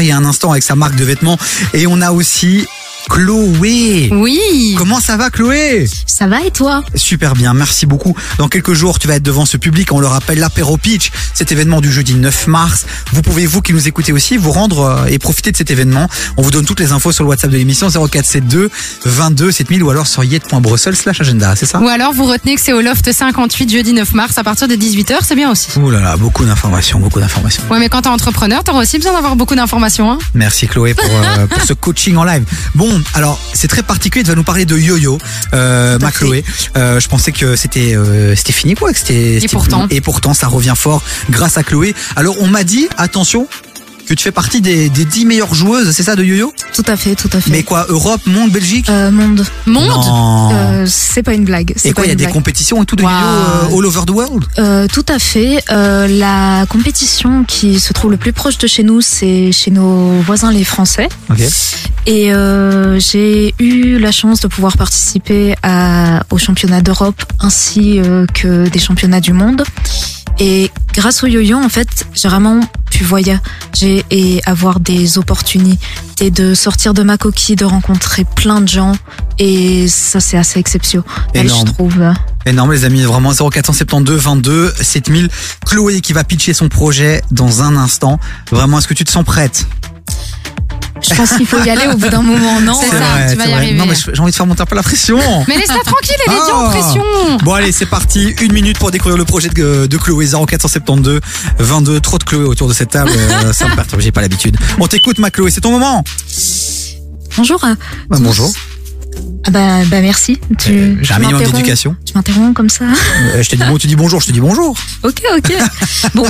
Il 0.00 0.06
y 0.06 0.10
a 0.10 0.16
un 0.16 0.24
instant 0.24 0.50
avec 0.50 0.64
sa 0.64 0.74
marque 0.74 0.96
de 0.96 1.04
vêtements 1.04 1.38
et 1.72 1.86
on 1.86 2.00
a 2.00 2.10
aussi 2.10 2.66
Chloé. 3.08 4.10
Oui. 4.12 4.74
Comment 4.76 5.00
ça 5.00 5.16
va 5.16 5.30
Chloé? 5.30 5.86
Ça 6.06 6.26
va 6.26 6.42
et 6.42 6.50
toi? 6.50 6.82
Super 6.94 7.34
bien, 7.34 7.54
merci 7.54 7.86
beaucoup. 7.86 8.16
Dans 8.38 8.48
quelques 8.48 8.72
jours, 8.72 8.98
tu 8.98 9.06
vas 9.08 9.14
être 9.16 9.22
devant 9.22 9.46
ce 9.46 9.56
public, 9.56 9.92
on 9.92 10.00
le 10.00 10.06
rappelle, 10.06 10.38
l'apéro 10.38 10.76
pitch, 10.76 11.10
cet 11.32 11.52
événement 11.52 11.80
du 11.80 11.90
jeudi 11.90 12.14
9 12.14 12.46
mars. 12.48 12.84
Vous 13.12 13.22
pouvez, 13.22 13.46
vous 13.46 13.62
qui 13.62 13.72
nous 13.72 13.86
écoutez 13.88 14.12
aussi, 14.12 14.36
vous 14.36 14.50
rendre 14.50 14.80
euh, 14.80 15.06
et 15.06 15.18
profiter 15.18 15.52
de 15.52 15.56
cet 15.56 15.70
événement. 15.70 16.08
On 16.36 16.42
vous 16.42 16.50
donne 16.50 16.64
toutes 16.64 16.80
les 16.80 16.92
infos 16.92 17.12
sur 17.12 17.24
le 17.24 17.30
WhatsApp 17.30 17.50
de 17.50 17.56
l'émission 17.56 17.88
0472 17.88 18.70
22 19.04 19.52
7000 19.52 19.82
ou 19.82 19.90
alors 19.90 20.06
sur 20.06 20.24
yet.brussels 20.24 20.96
slash 20.96 21.20
agenda, 21.20 21.54
c'est 21.56 21.66
ça? 21.66 21.80
Ou 21.80 21.88
alors 21.88 22.12
vous 22.12 22.24
retenez 22.24 22.54
que 22.56 22.60
c'est 22.60 22.72
au 22.72 22.80
Loft 22.80 23.10
58 23.10 23.70
jeudi 23.70 23.92
9 23.92 24.12
mars 24.14 24.36
à 24.38 24.44
partir 24.44 24.68
de 24.68 24.74
18h, 24.74 25.18
c'est 25.22 25.36
bien 25.36 25.50
aussi. 25.50 25.68
Ouh 25.78 25.90
là 25.90 26.00
là, 26.00 26.16
beaucoup 26.16 26.44
d'informations, 26.44 26.98
beaucoup 26.98 27.20
d'informations. 27.20 27.62
Ouais, 27.70 27.78
mais 27.78 27.88
quand 27.88 28.02
t'es 28.02 28.08
entrepreneur, 28.08 28.64
t'auras 28.64 28.82
aussi 28.82 28.98
besoin 28.98 29.12
d'avoir 29.12 29.36
beaucoup 29.36 29.54
d'informations. 29.54 30.10
Hein. 30.10 30.18
Merci 30.34 30.66
Chloé 30.66 30.94
pour, 30.94 31.04
euh, 31.04 31.46
pour 31.46 31.62
ce 31.62 31.72
coaching 31.72 32.16
en 32.16 32.24
live. 32.24 32.44
Bon, 32.74 32.95
alors 33.14 33.40
c'est 33.52 33.68
très 33.68 33.82
particulier, 33.82 34.22
tu 34.22 34.30
vas 34.30 34.36
nous 34.36 34.44
parler 34.44 34.64
de 34.64 34.76
yo-yo, 34.76 35.18
euh, 35.54 35.98
Tout 35.98 36.04
à 36.04 36.06
ma 36.06 36.12
Chloé. 36.12 36.44
Euh, 36.76 37.00
je 37.00 37.08
pensais 37.08 37.32
que 37.32 37.56
c'était 37.56 37.94
euh, 37.94 38.34
c'était 38.34 38.52
fini 38.52 38.74
quoi, 38.74 38.92
que 38.92 38.98
c'était 38.98 39.38
c'était 39.40 39.48
pourtant. 39.48 39.86
et 39.90 40.00
pourtant 40.00 40.34
ça 40.34 40.48
revient 40.48 40.74
fort 40.76 41.02
grâce 41.30 41.56
à 41.58 41.62
Chloé. 41.62 41.94
Alors 42.16 42.36
on 42.40 42.46
m'a 42.46 42.64
dit 42.64 42.88
attention 42.96 43.48
que 44.06 44.14
tu 44.14 44.22
fais 44.24 44.32
partie 44.32 44.60
des, 44.60 44.88
des 44.88 45.04
10 45.04 45.26
meilleures 45.26 45.54
joueuses, 45.54 45.90
c'est 45.92 46.02
ça 46.02 46.16
de 46.16 46.22
yo-yo? 46.24 46.52
Tout 46.74 46.82
à 46.86 46.96
fait, 46.96 47.14
tout 47.14 47.28
à 47.32 47.40
fait. 47.40 47.50
Mais 47.50 47.62
quoi, 47.62 47.86
Europe, 47.88 48.20
monde, 48.26 48.50
Belgique? 48.50 48.88
Euh, 48.88 49.10
monde, 49.10 49.44
Monde? 49.66 50.52
Euh, 50.52 50.84
c'est 50.86 51.22
pas 51.22 51.34
une 51.34 51.44
blague. 51.44 51.74
et 51.84 51.92
quoi, 51.92 52.04
il 52.06 52.08
y 52.08 52.12
a 52.12 52.14
des 52.14 52.24
blague. 52.24 52.32
compétitions 52.34 52.82
et 52.82 52.86
tout 52.86 52.96
de 52.96 53.02
Wow. 53.02 53.10
yo-yo 53.10 53.74
euh, 53.74 53.78
all 53.78 53.86
over 53.86 54.00
the 54.06 54.10
world? 54.10 54.44
Euh, 54.58 54.86
tout 54.92 55.04
à 55.08 55.18
fait. 55.18 55.62
Euh, 55.70 56.06
la 56.06 56.66
compétition 56.66 57.44
qui 57.44 57.80
se 57.80 57.92
trouve 57.92 58.10
le 58.12 58.16
plus 58.16 58.32
proche 58.32 58.58
de 58.58 58.66
chez 58.66 58.82
nous, 58.82 59.00
c'est 59.00 59.50
chez 59.52 59.70
nos 59.70 60.20
voisins 60.20 60.50
les 60.52 60.64
Français. 60.64 61.08
Ok. 61.30 61.40
Et 62.06 62.32
euh, 62.32 63.00
j'ai 63.00 63.54
eu 63.58 63.98
la 63.98 64.12
chance 64.12 64.40
de 64.40 64.46
pouvoir 64.46 64.76
participer 64.76 65.54
à, 65.64 66.22
aux 66.30 66.38
championnats 66.38 66.80
d'Europe 66.80 67.20
ainsi 67.40 68.00
que 68.34 68.68
des 68.68 68.78
championnats 68.78 69.20
du 69.20 69.32
monde. 69.32 69.64
Et 70.38 70.70
grâce 70.92 71.22
au 71.22 71.26
yo-yo, 71.26 71.56
en 71.56 71.68
fait, 71.68 72.06
j'ai 72.14 72.28
vraiment 72.28 72.60
pu 72.90 73.04
voyager 73.04 74.04
et 74.10 74.40
avoir 74.44 74.80
des 74.80 75.18
opportunités 75.18 76.30
de 76.30 76.54
sortir 76.54 76.94
de 76.94 77.02
ma 77.02 77.16
coquille, 77.16 77.56
de 77.56 77.64
rencontrer 77.64 78.24
plein 78.24 78.60
de 78.60 78.68
gens. 78.68 78.92
Et 79.38 79.88
ça, 79.88 80.20
c'est 80.20 80.36
assez 80.36 80.58
exceptionnel, 80.58 81.06
je 81.34 81.64
trouve. 81.64 82.02
Énorme 82.46 82.72
les 82.72 82.84
amis, 82.84 83.02
vraiment 83.02 83.32
0472 83.32 84.20
22 84.20 84.72
7000. 84.80 85.28
Chloé 85.66 86.00
qui 86.00 86.12
va 86.12 86.24
pitcher 86.24 86.54
son 86.54 86.68
projet 86.68 87.22
dans 87.30 87.62
un 87.62 87.76
instant. 87.76 88.18
Vraiment, 88.50 88.78
est-ce 88.78 88.88
que 88.88 88.94
tu 88.94 89.04
te 89.04 89.10
sens 89.10 89.24
prête? 89.24 89.66
Je 91.02 91.14
pense 91.14 91.32
qu'il 91.34 91.46
faut 91.46 91.62
y 91.62 91.68
aller 91.70 91.86
au 91.92 91.96
bout 91.96 92.08
d'un 92.08 92.22
moment, 92.22 92.60
non 92.60 92.74
C'est 92.80 92.90
ça, 92.90 92.96
vrai, 92.98 93.30
tu 93.30 93.36
vas 93.36 93.44
y 93.44 93.48
vrai. 93.48 93.52
arriver. 93.56 93.78
Non 93.78 93.86
mais 93.86 93.94
j'ai 93.94 94.20
envie 94.20 94.30
de 94.32 94.36
faire 94.36 94.46
monter 94.46 94.62
un 94.62 94.66
peu 94.66 94.74
la 94.76 94.82
pression. 94.82 95.18
Mais 95.48 95.56
laisse-la 95.56 95.80
tranquille, 95.84 96.16
elle 96.26 96.32
est 96.32 96.40
déjà 96.40 96.56
en 96.56 96.66
Ah. 96.66 96.70
pression. 96.70 97.04
Bon 97.44 97.52
allez, 97.54 97.72
c'est 97.72 97.86
parti. 97.86 98.34
Une 98.40 98.52
minute 98.52 98.78
pour 98.78 98.90
découvrir 98.90 99.16
le 99.18 99.24
projet 99.24 99.48
de, 99.48 99.86
de 99.86 99.96
Chloé 99.98 100.26
0472 100.26 101.20
22. 101.58 102.00
Trop 102.00 102.18
de 102.18 102.24
Chloé 102.24 102.44
autour 102.44 102.68
de 102.68 102.72
cette 102.74 102.90
table, 102.90 103.10
euh, 103.14 103.52
ça 103.52 103.68
me 103.68 103.74
perturbe, 103.76 104.00
j'ai 104.00 104.12
pas 104.12 104.22
l'habitude. 104.22 104.56
On 104.80 104.86
t'écoute 104.86 105.18
ma 105.18 105.30
Chloé, 105.30 105.50
c'est 105.50 105.60
ton 105.60 105.70
moment. 105.72 106.02
Bonjour. 107.36 107.62
à 107.64 107.74
Bah, 108.08 108.16
tous. 108.16 108.22
bonjour. 108.22 108.52
Ah 109.46 109.50
bah, 109.50 109.78
bah 109.86 110.00
merci. 110.00 110.38
Tu, 110.58 110.72
Euh, 110.72 110.96
j'ai 111.00 111.06
tu 111.06 111.12
un 111.12 111.18
minimum 111.18 111.40
m'interromps- 111.40 111.52
d'éducation. 111.56 111.96
Tu 112.04 112.12
m'interromps 112.14 112.54
comme 112.54 112.68
ça 112.68 112.84
Euh, 113.34 113.42
je 113.42 113.48
te 113.48 113.56
dis 113.56 113.62
bon, 113.64 113.78
tu 113.78 113.86
dis 113.86 113.96
bonjour, 113.96 114.20
je 114.20 114.26
te 114.26 114.32
dis 114.32 114.40
bonjour. 114.40 114.76
Ok, 115.04 115.22
ok. 115.36 115.52
bon, 116.14 116.26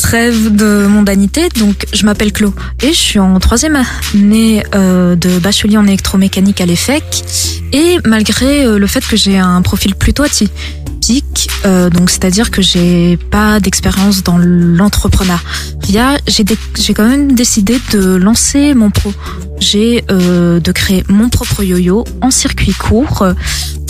trêve 0.00 0.54
de 0.54 0.86
mondanité. 0.86 1.48
Donc, 1.58 1.86
je 1.92 2.04
m'appelle 2.04 2.32
Chlo 2.32 2.54
et 2.82 2.88
je 2.88 2.98
suis 2.98 3.18
en 3.18 3.38
troisième 3.38 3.76
année 4.14 4.64
euh, 4.74 5.14
de 5.16 5.38
bachelier 5.38 5.76
en 5.76 5.86
électromécanique 5.86 6.60
à 6.60 6.66
l'EFEC. 6.66 7.04
Et 7.72 7.98
malgré 8.04 8.64
euh, 8.64 8.78
le 8.78 8.86
fait 8.86 9.06
que 9.06 9.16
j'ai 9.16 9.38
un 9.38 9.62
profil 9.62 9.94
plutôt 9.94 10.22
atypique, 10.22 11.48
euh, 11.64 11.90
donc 11.90 12.10
c'est-à-dire 12.10 12.50
que 12.50 12.62
j'ai 12.62 13.16
pas 13.16 13.60
d'expérience 13.60 14.22
dans 14.22 14.38
l'entrepreneuriat, 14.38 16.18
j'ai 16.26 16.44
j'ai 16.78 16.94
quand 16.94 17.08
même 17.08 17.34
décidé 17.34 17.78
de 17.92 18.16
lancer 18.16 18.74
mon 18.74 18.90
projet 18.90 20.04
euh, 20.10 20.60
de 20.60 20.72
créer 20.72 21.04
mon 21.08 21.28
propre 21.28 21.62
yo-yo 21.62 22.04
en 22.22 22.30
circuit 22.30 22.72
court 22.72 23.24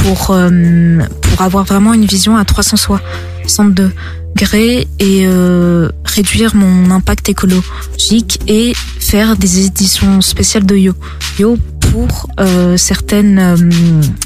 pour 0.02 0.30
euh, 0.30 0.98
pour 1.22 1.42
avoir 1.42 1.64
vraiment 1.64 1.94
une 1.94 2.04
vision 2.04 2.36
à 2.36 2.44
362 2.44 3.92
degrés 4.34 4.88
et 4.98 5.26
euh, 5.26 5.88
réduire 6.04 6.54
mon 6.54 6.90
impact 6.90 7.28
écologique 7.28 8.40
et 8.46 8.72
faire 8.98 9.36
des 9.36 9.66
éditions 9.66 10.20
spéciales 10.20 10.66
de 10.66 10.76
yo-yo 10.76 11.56
pour 11.90 12.28
euh, 12.38 12.76
certaines 12.76 13.38
euh, 13.38 13.56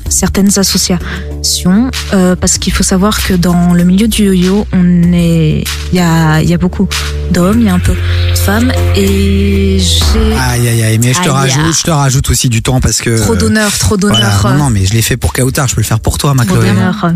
certaines 0.08 0.58
associations 0.58 1.90
euh, 2.12 2.36
parce 2.36 2.58
qu'il 2.58 2.72
faut 2.72 2.82
savoir 2.82 3.22
que 3.22 3.34
dans 3.34 3.72
le 3.72 3.84
milieu 3.84 4.06
du 4.08 4.24
yo-yo 4.24 4.66
on 4.72 5.12
est 5.12 5.64
il 5.92 5.98
y 5.98 6.00
a 6.00 6.42
y 6.42 6.52
a 6.52 6.58
beaucoup 6.58 6.88
d'hommes 7.30 7.60
il 7.60 7.66
y 7.66 7.68
a 7.68 7.74
un 7.74 7.78
peu 7.78 7.92
de 7.94 8.38
femmes 8.38 8.72
et 8.96 9.78
j'ai 9.78 10.34
Aïe 10.36 10.68
aïe 10.68 10.82
aïe, 10.82 10.98
mais 10.98 11.12
je 11.12 11.20
te 11.20 11.28
Aïe, 11.28 11.30
rajoute, 11.30 11.76
je 11.78 11.82
te 11.82 11.90
rajoute 11.90 12.30
aussi 12.30 12.48
du 12.48 12.62
temps 12.62 12.80
parce 12.80 13.00
que. 13.00 13.18
trop 13.18 13.34
d'honneur 13.34 13.76
trop 13.78 13.96
Voilà, 13.98 14.30
d'honneur 14.30 14.52
non, 14.52 14.64
non, 14.64 14.70
mais 14.70 14.84
je 14.84 14.92
l'ai 14.92 15.02
fait 15.02 15.16
pour 15.16 15.32
Kautar, 15.32 15.66
je 15.66 15.74
peux 15.74 15.80
le 15.80 15.86
faire 15.86 16.00
pour 16.00 16.18
toi, 16.18 16.34
ma 16.34 16.44
trop 16.44 16.56
Chloé. 16.56 16.68
d'honneur 16.68 17.06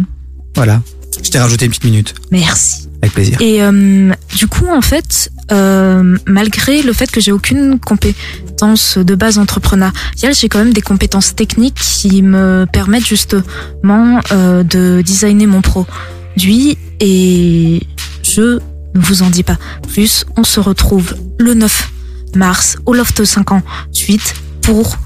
Voilà. 0.57 0.81
Je 1.23 1.31
t'ai 1.31 1.39
rajouté 1.39 1.67
une 1.67 1.71
petite 1.71 1.85
minute, 1.85 2.15
merci 2.31 2.88
avec 3.03 3.15
plaisir. 3.15 3.41
Et 3.41 3.63
euh, 3.63 4.13
du 4.37 4.47
coup, 4.47 4.67
en 4.69 4.81
fait, 4.81 5.31
euh, 5.53 6.17
malgré 6.27 6.83
le 6.83 6.93
fait 6.93 7.11
que 7.11 7.21
j'ai 7.21 7.33
aucune 7.33 7.79
compétence 7.79 8.99
de 8.99 9.15
base 9.15 9.39
entrepreneuriale, 9.39 10.35
j'ai 10.35 10.49
quand 10.49 10.59
même 10.59 10.73
des 10.73 10.83
compétences 10.83 11.35
techniques 11.35 11.79
qui 11.79 12.23
me 12.23 12.67
permettent 12.73 13.07
justement 13.07 14.21
euh, 14.33 14.63
de 14.63 15.03
designer 15.03 15.47
mon 15.47 15.63
produit. 15.63 16.79
Et 17.01 17.83
je 18.23 18.59
ne 18.95 19.01
vous 19.01 19.23
en 19.23 19.31
dis 19.31 19.45
pas 19.45 19.57
plus. 19.89 20.25
On 20.37 20.45
se 20.45 20.61
retrouve 20.61 21.15
le 21.39 21.55
9 21.55 21.91
mars 22.35 22.79
au 22.85 22.95
Loft 22.95 23.25
58 23.25 24.35
pour 24.63 24.97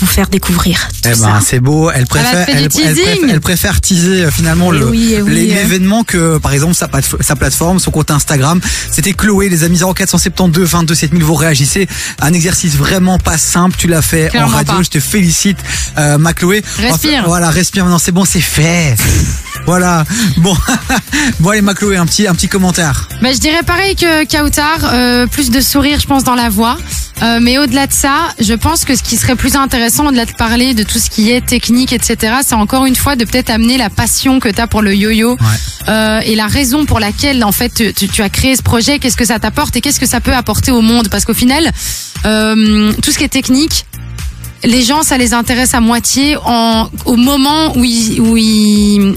vous 0.00 0.06
faire 0.06 0.28
découvrir 0.28 0.88
tout 0.92 1.00
Eh 1.04 1.08
ben, 1.10 1.14
ça. 1.16 1.40
c'est 1.44 1.60
beau. 1.60 1.90
Elle 1.90 2.06
préfère, 2.06 2.48
elle 2.48 2.68
teasing. 2.68 2.94
préfère, 2.94 3.16
elle 3.30 3.40
préfère 3.40 3.80
teaser 3.80 4.24
euh, 4.24 4.30
finalement 4.30 4.72
Eh 4.72 4.78
le, 4.78 4.88
oui, 4.88 5.14
eh 5.16 5.22
oui, 5.22 5.48
eh. 5.50 5.54
l'événement 5.54 6.04
que, 6.04 6.38
par 6.38 6.52
exemple, 6.52 6.74
sa, 6.74 6.88
plate- 6.88 7.22
sa 7.22 7.36
plateforme, 7.36 7.78
son 7.78 7.90
compte 7.90 8.10
Instagram. 8.10 8.60
C'était 8.90 9.12
Chloé, 9.12 9.48
les 9.48 9.64
amis 9.64 9.78
0472 9.78 10.68
22 10.68 10.94
7000. 10.94 11.22
Vous 11.22 11.34
réagissez. 11.34 11.88
Un 12.20 12.32
exercice 12.32 12.76
vraiment 12.76 13.18
pas 13.18 13.38
simple. 13.38 13.76
Tu 13.78 13.86
l'as 13.86 14.02
fait 14.02 14.28
Clairement 14.30 14.52
en 14.52 14.56
radio. 14.56 14.74
pas. 14.74 14.82
Je 14.82 14.88
te 14.90 15.00
félicite, 15.00 15.58
euh, 15.98 16.18
ma 16.18 16.32
Chloé. 16.32 16.62
Respire. 16.78 17.20
Enfin, 17.20 17.28
voilà, 17.28 17.50
respire. 17.50 17.84
Maintenant, 17.84 17.98
c'est 17.98 18.12
bon, 18.12 18.24
c'est 18.24 18.40
fait. 18.40 18.94
voilà. 19.66 20.04
Bon, 20.38 20.56
bon 21.40 21.50
allez, 21.50 21.62
ma 21.62 21.74
Chloé, 21.74 21.96
un 21.96 22.06
petit, 22.06 22.26
un 22.26 22.34
petit 22.34 22.48
commentaire. 22.48 23.08
Bah, 23.22 23.32
je 23.32 23.38
dirais 23.38 23.62
pareil 23.66 23.96
que 23.96 24.24
Kautar, 24.24 24.78
euh, 24.92 25.26
plus 25.26 25.50
de 25.50 25.60
sourire, 25.60 25.98
je 26.00 26.06
pense, 26.06 26.24
dans 26.24 26.34
la 26.34 26.48
voix. 26.48 26.76
Euh, 27.22 27.38
mais 27.40 27.58
au-delà 27.58 27.86
de 27.86 27.92
ça, 27.92 28.14
je 28.38 28.54
pense 28.54 28.84
que 28.84 28.96
ce 28.96 29.02
qui 29.02 29.16
serait 29.16 29.36
plus 29.36 29.56
intéressant, 29.56 30.06
au-delà 30.06 30.24
de 30.24 30.32
parler 30.32 30.74
de 30.74 30.82
tout 30.82 30.98
ce 30.98 31.10
qui 31.10 31.30
est 31.30 31.44
technique, 31.44 31.92
etc., 31.92 32.36
c'est 32.44 32.54
encore 32.54 32.86
une 32.86 32.96
fois 32.96 33.16
de 33.16 33.24
peut-être 33.24 33.50
amener 33.50 33.76
la 33.76 33.90
passion 33.90 34.40
que 34.40 34.48
tu 34.48 34.60
as 34.60 34.66
pour 34.66 34.82
le 34.82 34.94
yo-yo 34.94 35.36
euh, 35.88 36.20
et 36.20 36.34
la 36.34 36.46
raison 36.46 36.86
pour 36.86 36.98
laquelle, 37.00 37.44
en 37.44 37.52
fait, 37.52 37.92
tu, 37.94 38.08
tu 38.08 38.22
as 38.22 38.28
créé 38.30 38.56
ce 38.56 38.62
projet, 38.62 38.98
qu'est-ce 38.98 39.16
que 39.16 39.26
ça 39.26 39.38
t'apporte 39.38 39.76
et 39.76 39.80
qu'est-ce 39.80 40.00
que 40.00 40.06
ça 40.06 40.20
peut 40.20 40.34
apporter 40.34 40.70
au 40.70 40.80
monde? 40.80 41.08
Parce 41.10 41.24
qu'au 41.24 41.34
final, 41.34 41.70
euh, 42.24 42.92
tout 43.02 43.10
ce 43.10 43.18
qui 43.18 43.24
est 43.24 43.28
technique, 43.28 43.84
les 44.64 44.82
gens, 44.82 45.02
ça 45.02 45.16
les 45.18 45.32
intéresse 45.34 45.74
à 45.74 45.80
moitié 45.80 46.36
en, 46.44 46.88
au 47.04 47.16
moment 47.16 47.76
où 47.76 47.84
ils, 47.84 48.20
où 48.20 48.36
ils, 48.36 49.14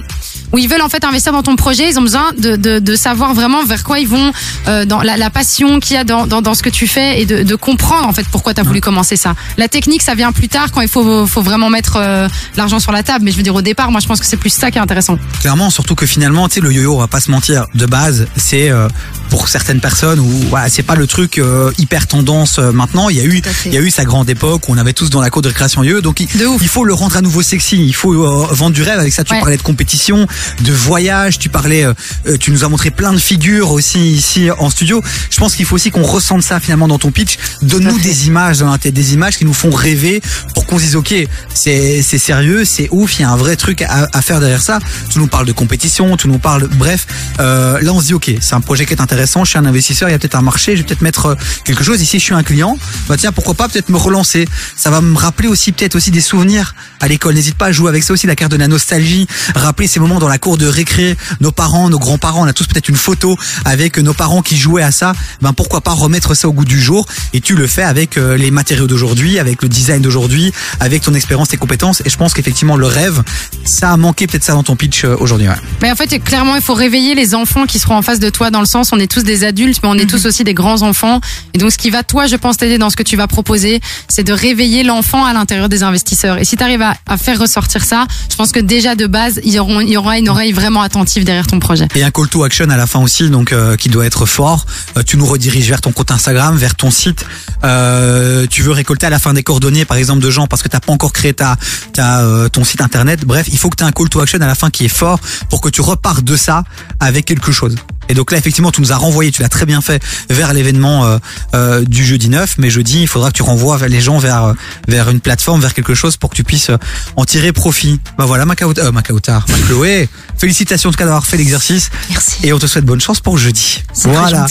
où 0.53 0.57
ils 0.59 0.69
veulent 0.69 0.81
en 0.83 0.89
fait 0.89 1.03
investir 1.03 1.33
dans 1.33 1.43
ton 1.43 1.55
projet. 1.55 1.89
Ils 1.89 1.97
ont 1.97 2.03
besoin 2.03 2.31
de, 2.37 2.55
de, 2.55 2.79
de 2.79 2.95
savoir 2.95 3.33
vraiment 3.33 3.65
vers 3.65 3.83
quoi 3.83 3.99
ils 3.99 4.07
vont, 4.07 4.31
euh, 4.67 4.85
dans 4.85 5.01
la, 5.01 5.17
la 5.17 5.29
passion 5.29 5.79
qu'il 5.79 5.95
y 5.95 5.99
a 5.99 6.03
dans, 6.03 6.27
dans, 6.27 6.41
dans 6.41 6.53
ce 6.53 6.61
que 6.63 6.69
tu 6.69 6.87
fais 6.87 7.21
et 7.21 7.25
de, 7.25 7.43
de 7.43 7.55
comprendre 7.55 8.07
en 8.07 8.13
fait 8.13 8.25
pourquoi 8.31 8.53
tu 8.53 8.61
as 8.61 8.63
voulu 8.63 8.79
commencer 8.79 9.15
ça. 9.15 9.33
La 9.57 9.67
technique, 9.67 10.01
ça 10.03 10.13
vient 10.15 10.31
plus 10.31 10.47
tard 10.49 10.71
quand 10.71 10.81
il 10.81 10.87
faut, 10.87 11.25
faut 11.25 11.41
vraiment 11.41 11.69
mettre 11.69 11.97
euh, 11.97 12.27
l'argent 12.55 12.79
sur 12.79 12.91
la 12.91 13.01
table. 13.03 13.25
Mais 13.25 13.31
je 13.31 13.37
veux 13.37 13.43
dire, 13.43 13.55
au 13.55 13.61
départ, 13.61 13.91
moi, 13.91 13.99
je 13.99 14.07
pense 14.07 14.19
que 14.19 14.25
c'est 14.25 14.37
plus 14.37 14.51
ça 14.53 14.69
qui 14.71 14.77
est 14.77 14.81
intéressant. 14.81 15.17
Clairement, 15.41 15.69
surtout 15.71 15.95
que 15.95 16.05
finalement, 16.05 16.47
tu 16.47 16.55
sais, 16.55 16.61
le 16.61 16.71
yo-yo, 16.71 16.95
on 16.95 16.99
va 16.99 17.07
pas 17.07 17.19
se 17.19 17.31
mentir, 17.31 17.65
de 17.73 17.85
base, 17.87 18.27
c'est 18.37 18.69
euh, 18.69 18.87
pour 19.29 19.47
certaines 19.47 19.79
personnes 19.79 20.19
où 20.19 20.29
voilà, 20.49 20.69
c'est 20.69 20.83
pas 20.83 20.95
le 20.95 21.07
truc 21.07 21.39
euh, 21.39 21.71
hyper 21.79 22.05
tendance 22.05 22.59
euh, 22.59 22.71
maintenant. 22.71 23.09
Il 23.09 23.17
y 23.17 23.21
a 23.21 23.23
eu, 23.23 23.41
il 23.65 23.73
y 23.73 23.77
a 23.77 23.81
eu 23.81 23.89
sa 23.89 24.05
grande 24.05 24.29
époque 24.29 24.69
où 24.69 24.73
on 24.73 24.77
avait 24.77 24.93
tous 24.93 25.09
dans 25.09 25.21
la 25.21 25.29
cour 25.31 25.41
de 25.41 25.47
récréation 25.47 25.83
yo 25.83 26.01
donc 26.01 26.19
il, 26.19 26.27
faut 26.67 26.83
le 26.85 26.93
rendre 26.93 27.17
à 27.17 27.21
nouveau 27.21 27.41
sexy. 27.41 27.77
Il 27.83 27.93
faut 27.95 28.13
euh, 28.13 28.47
vendre 28.51 28.75
du 28.75 28.83
rêve. 28.83 28.99
Avec 28.99 29.11
ça, 29.13 29.23
tu 29.23 29.33
Ouais. 29.33 29.39
parlais 29.39 29.57
de 29.57 29.63
compétition, 29.63 30.27
de 30.61 30.71
voyage, 30.71 31.39
tu 31.39 31.49
parlais, 31.49 31.85
euh, 31.85 31.93
euh, 32.27 32.37
tu 32.37 32.51
nous 32.51 32.63
as 32.63 32.69
montré 32.69 32.91
plein 32.91 33.13
de 33.13 33.17
figures 33.17 33.71
aussi 33.71 33.99
ici 34.11 34.49
en 34.51 34.69
studio. 34.69 35.01
Je 35.29 35.37
pense 35.37 35.55
qu'il 35.55 35.65
faut 35.65 35.75
aussi 35.75 35.91
qu'on 35.91 36.03
ressente 36.03 36.43
ça 36.43 36.59
finalement 36.59 36.87
dans 36.87 36.99
ton 36.99 37.11
pitch. 37.11 37.37
Donne-nous 37.61 37.99
des 37.99 38.27
images 38.27 38.59
dans 38.59 38.71
la 38.71 38.77
tête, 38.77 38.93
des 38.93 39.13
images 39.13 39.37
qui 39.37 39.45
nous 39.45 39.53
font 39.53 39.71
rêver. 39.71 40.21
Pourquoi 40.53 40.63
qu'on 40.73 40.79
se 40.79 40.83
dise 40.83 40.95
ok, 40.95 41.13
c'est 41.53 42.01
c'est 42.01 42.17
sérieux, 42.17 42.63
c'est 42.65 42.87
ouf, 42.91 43.19
il 43.19 43.23
y 43.23 43.25
a 43.25 43.29
un 43.29 43.35
vrai 43.35 43.55
truc 43.55 43.81
à, 43.81 44.07
à 44.11 44.21
faire 44.21 44.39
derrière 44.39 44.61
ça. 44.61 44.79
Tu 45.09 45.19
nous 45.19 45.27
parles 45.27 45.45
de 45.45 45.51
compétition, 45.51 46.15
tu 46.17 46.27
nous 46.27 46.39
parles, 46.39 46.67
bref, 46.67 47.05
euh, 47.39 47.81
là 47.81 47.91
on 47.91 47.99
se 47.99 48.07
dit 48.07 48.13
ok, 48.13 48.31
c'est 48.39 48.55
un 48.55 48.61
projet 48.61 48.85
qui 48.85 48.93
est 48.93 49.01
intéressant, 49.01 49.43
je 49.43 49.49
suis 49.49 49.59
un 49.59 49.65
investisseur, 49.65 50.09
il 50.09 50.13
y 50.13 50.15
a 50.15 50.19
peut-être 50.19 50.35
un 50.35 50.41
marché, 50.41 50.75
je 50.75 50.81
vais 50.81 50.87
peut-être 50.87 51.01
mettre 51.01 51.25
euh, 51.27 51.35
quelque 51.65 51.83
chose. 51.83 52.01
Ici 52.01 52.19
je 52.19 52.23
suis 52.23 52.33
un 52.33 52.43
client, 52.43 52.77
bah 53.07 53.15
tiens 53.17 53.31
pourquoi 53.31 53.53
pas 53.55 53.67
peut-être 53.67 53.89
me 53.89 53.97
relancer. 53.97 54.47
Ça 54.75 54.89
va 54.89 55.01
me 55.01 55.17
rappeler 55.17 55.47
aussi 55.47 55.71
peut-être 55.71 55.95
aussi 55.95 56.11
des 56.11 56.21
souvenirs 56.21 56.75
à 56.99 57.07
l'école. 57.07 57.33
N'hésite 57.35 57.55
pas 57.55 57.67
à 57.67 57.71
jouer 57.71 57.89
avec 57.89 58.03
ça 58.03 58.13
aussi 58.13 58.27
la 58.27 58.35
carte 58.35 58.51
de 58.51 58.57
la 58.57 58.67
nostalgie, 58.67 59.27
rappeler 59.55 59.87
ces 59.87 59.99
moments 59.99 60.19
dans 60.23 60.29
la 60.29 60.37
cour 60.37 60.57
de 60.57 60.67
récré, 60.67 61.17
nos 61.41 61.51
parents, 61.51 61.89
nos 61.89 61.99
grands-parents, 61.99 62.43
on 62.43 62.47
a 62.47 62.53
tous 62.53 62.65
peut-être 62.65 62.87
une 62.87 62.95
photo 62.95 63.37
avec 63.65 63.97
nos 63.97 64.13
parents 64.13 64.41
qui 64.41 64.55
jouaient 64.55 64.81
à 64.81 64.93
ça. 64.93 65.11
Ben 65.41 65.51
pourquoi 65.51 65.81
pas 65.81 65.91
remettre 65.91 66.33
ça 66.33 66.47
au 66.47 66.53
goût 66.53 66.63
du 66.63 66.79
jour? 66.79 67.05
Et 67.33 67.41
tu 67.41 67.55
le 67.55 67.67
fais 67.67 67.83
avec 67.83 68.17
euh, 68.17 68.37
les 68.37 68.49
matériaux 68.49 68.87
d'aujourd'hui, 68.87 69.37
avec 69.37 69.61
le 69.61 69.67
design 69.67 70.01
d'aujourd'hui, 70.01 70.53
avec 70.79 71.01
ton 71.01 71.13
expérience, 71.13 71.49
tes 71.49 71.57
compétences. 71.57 72.01
Et 72.05 72.09
je 72.09 72.15
pense 72.15 72.33
qu'effectivement 72.33 72.77
le 72.77 72.87
rêve, 72.87 73.21
ça 73.65 73.91
a 73.91 73.97
manqué 73.97 74.25
peut-être 74.25 74.45
ça 74.45 74.53
dans 74.53 74.63
ton 74.63 74.77
pitch 74.77 75.03
euh, 75.03 75.17
aujourd'hui. 75.19 75.49
Ouais. 75.49 75.55
Mais 75.81 75.91
en 75.91 75.95
fait, 75.97 76.07
clairement, 76.23 76.55
il 76.55 76.61
faut 76.61 76.73
réveiller 76.73 77.13
les 77.13 77.35
enfants 77.35 77.65
qui 77.65 77.77
seront 77.77 77.97
en 77.97 78.01
face 78.01 78.19
de 78.19 78.29
toi 78.29 78.49
dans 78.49 78.61
le 78.61 78.65
sens, 78.65 78.93
on 78.93 78.99
est 78.99 79.11
tous 79.11 79.23
des 79.23 79.43
adultes, 79.43 79.81
mais 79.83 79.89
on 79.89 79.97
est 79.97 80.09
tous 80.09 80.25
aussi 80.25 80.45
des 80.45 80.53
grands 80.53 80.83
enfants. 80.83 81.19
Et 81.53 81.57
donc, 81.57 81.73
ce 81.73 81.77
qui 81.77 81.89
va, 81.89 82.03
toi, 82.03 82.27
je 82.27 82.37
pense, 82.37 82.55
t'aider 82.55 82.77
dans 82.77 82.89
ce 82.89 82.95
que 82.95 83.03
tu 83.03 83.17
vas 83.17 83.27
proposer, 83.27 83.81
c'est 84.07 84.23
de 84.23 84.31
réveiller 84.31 84.83
l'enfant 84.83 85.25
à 85.25 85.33
l'intérieur 85.33 85.67
des 85.67 85.83
investisseurs. 85.83 86.37
Et 86.37 86.45
si 86.45 86.55
tu 86.55 86.63
arrives 86.63 86.81
à, 86.81 86.95
à 87.07 87.17
faire 87.17 87.37
ressortir 87.39 87.83
ça, 87.83 88.07
je 88.29 88.37
pense 88.37 88.53
que 88.53 88.61
déjà 88.61 88.95
de 88.95 89.05
base, 89.05 89.41
il 89.43 89.53
y, 89.53 89.59
aura, 89.59 90.12
une 90.17 90.29
oreille 90.29 90.51
vraiment 90.51 90.81
attentive 90.81 91.23
derrière 91.23 91.47
ton 91.47 91.59
projet. 91.59 91.87
Et 91.95 92.03
un 92.03 92.11
call 92.11 92.27
to 92.27 92.43
action 92.43 92.69
à 92.69 92.77
la 92.77 92.87
fin 92.87 92.99
aussi, 92.99 93.29
donc 93.29 93.51
euh, 93.51 93.75
qui 93.75 93.89
doit 93.89 94.05
être 94.05 94.25
fort. 94.25 94.65
Euh, 94.97 95.03
tu 95.03 95.17
nous 95.17 95.25
rediriges 95.25 95.67
vers 95.67 95.81
ton 95.81 95.91
compte 95.91 96.11
Instagram, 96.11 96.55
vers 96.55 96.75
ton 96.75 96.91
site. 96.91 97.25
Euh, 97.63 98.45
tu 98.49 98.61
veux 98.61 98.71
récolter 98.71 99.05
à 99.05 99.09
la 99.09 99.19
fin 99.19 99.33
des 99.33 99.43
coordonnées, 99.43 99.85
par 99.85 99.97
exemple, 99.97 100.21
de 100.21 100.29
gens 100.29 100.47
parce 100.47 100.61
que 100.61 100.67
t'as 100.67 100.79
pas 100.79 100.93
encore 100.93 101.13
créé 101.13 101.33
ta, 101.33 101.55
ta 101.93 102.21
euh, 102.21 102.49
ton 102.49 102.63
site 102.63 102.81
internet. 102.81 103.25
Bref, 103.25 103.47
il 103.51 103.57
faut 103.57 103.69
que 103.69 103.75
tu 103.75 103.83
aies 103.83 103.87
un 103.87 103.91
call 103.91 104.09
to 104.09 104.19
action 104.19 104.39
à 104.41 104.47
la 104.47 104.55
fin 104.55 104.69
qui 104.69 104.85
est 104.85 104.95
fort 104.95 105.19
pour 105.49 105.61
que 105.61 105.69
tu 105.69 105.81
repartes 105.81 106.23
de 106.23 106.35
ça 106.35 106.63
avec 106.99 107.25
quelque 107.25 107.51
chose. 107.51 107.75
Et 108.09 108.13
donc 108.13 108.31
là, 108.31 108.37
effectivement, 108.37 108.71
tu 108.71 108.81
nous 108.81 108.91
as 108.91 108.97
renvoyé, 108.97 109.31
tu 109.31 109.41
l'as 109.41 109.49
très 109.49 109.65
bien 109.65 109.81
fait, 109.81 110.01
vers 110.29 110.53
l'événement 110.53 111.05
euh, 111.05 111.17
euh, 111.55 111.83
du 111.85 112.05
jeudi 112.05 112.29
9. 112.29 112.55
Mais 112.57 112.69
jeudi, 112.69 113.01
il 113.01 113.07
faudra 113.07 113.31
que 113.31 113.35
tu 113.35 113.43
renvoies 113.43 113.87
les 113.87 114.01
gens 114.01 114.17
vers 114.17 114.43
euh, 114.43 114.53
vers 114.87 115.09
une 115.09 115.19
plateforme, 115.19 115.61
vers 115.61 115.73
quelque 115.73 115.93
chose 115.93 116.17
pour 116.17 116.29
que 116.29 116.35
tu 116.35 116.43
puisses 116.43 116.69
euh, 116.69 116.77
en 117.15 117.25
tirer 117.25 117.53
profit. 117.53 117.99
Bah 118.17 118.25
voilà, 118.25 118.45
Macao, 118.45 118.73
euh, 118.77 118.91
Macaotar, 118.91 119.45
Ma 119.49 119.57
Chloé. 119.67 120.09
Félicitations 120.37 120.89
en 120.89 120.91
tout 120.91 120.97
cas 120.97 121.05
d'avoir 121.05 121.25
fait 121.25 121.37
l'exercice. 121.37 121.89
Merci. 122.09 122.37
Et 122.43 122.53
on 122.53 122.59
te 122.59 122.67
souhaite 122.67 122.85
bonne 122.85 123.01
chance 123.01 123.19
pour 123.19 123.37
jeudi. 123.37 123.83
Voilà. 123.95 124.45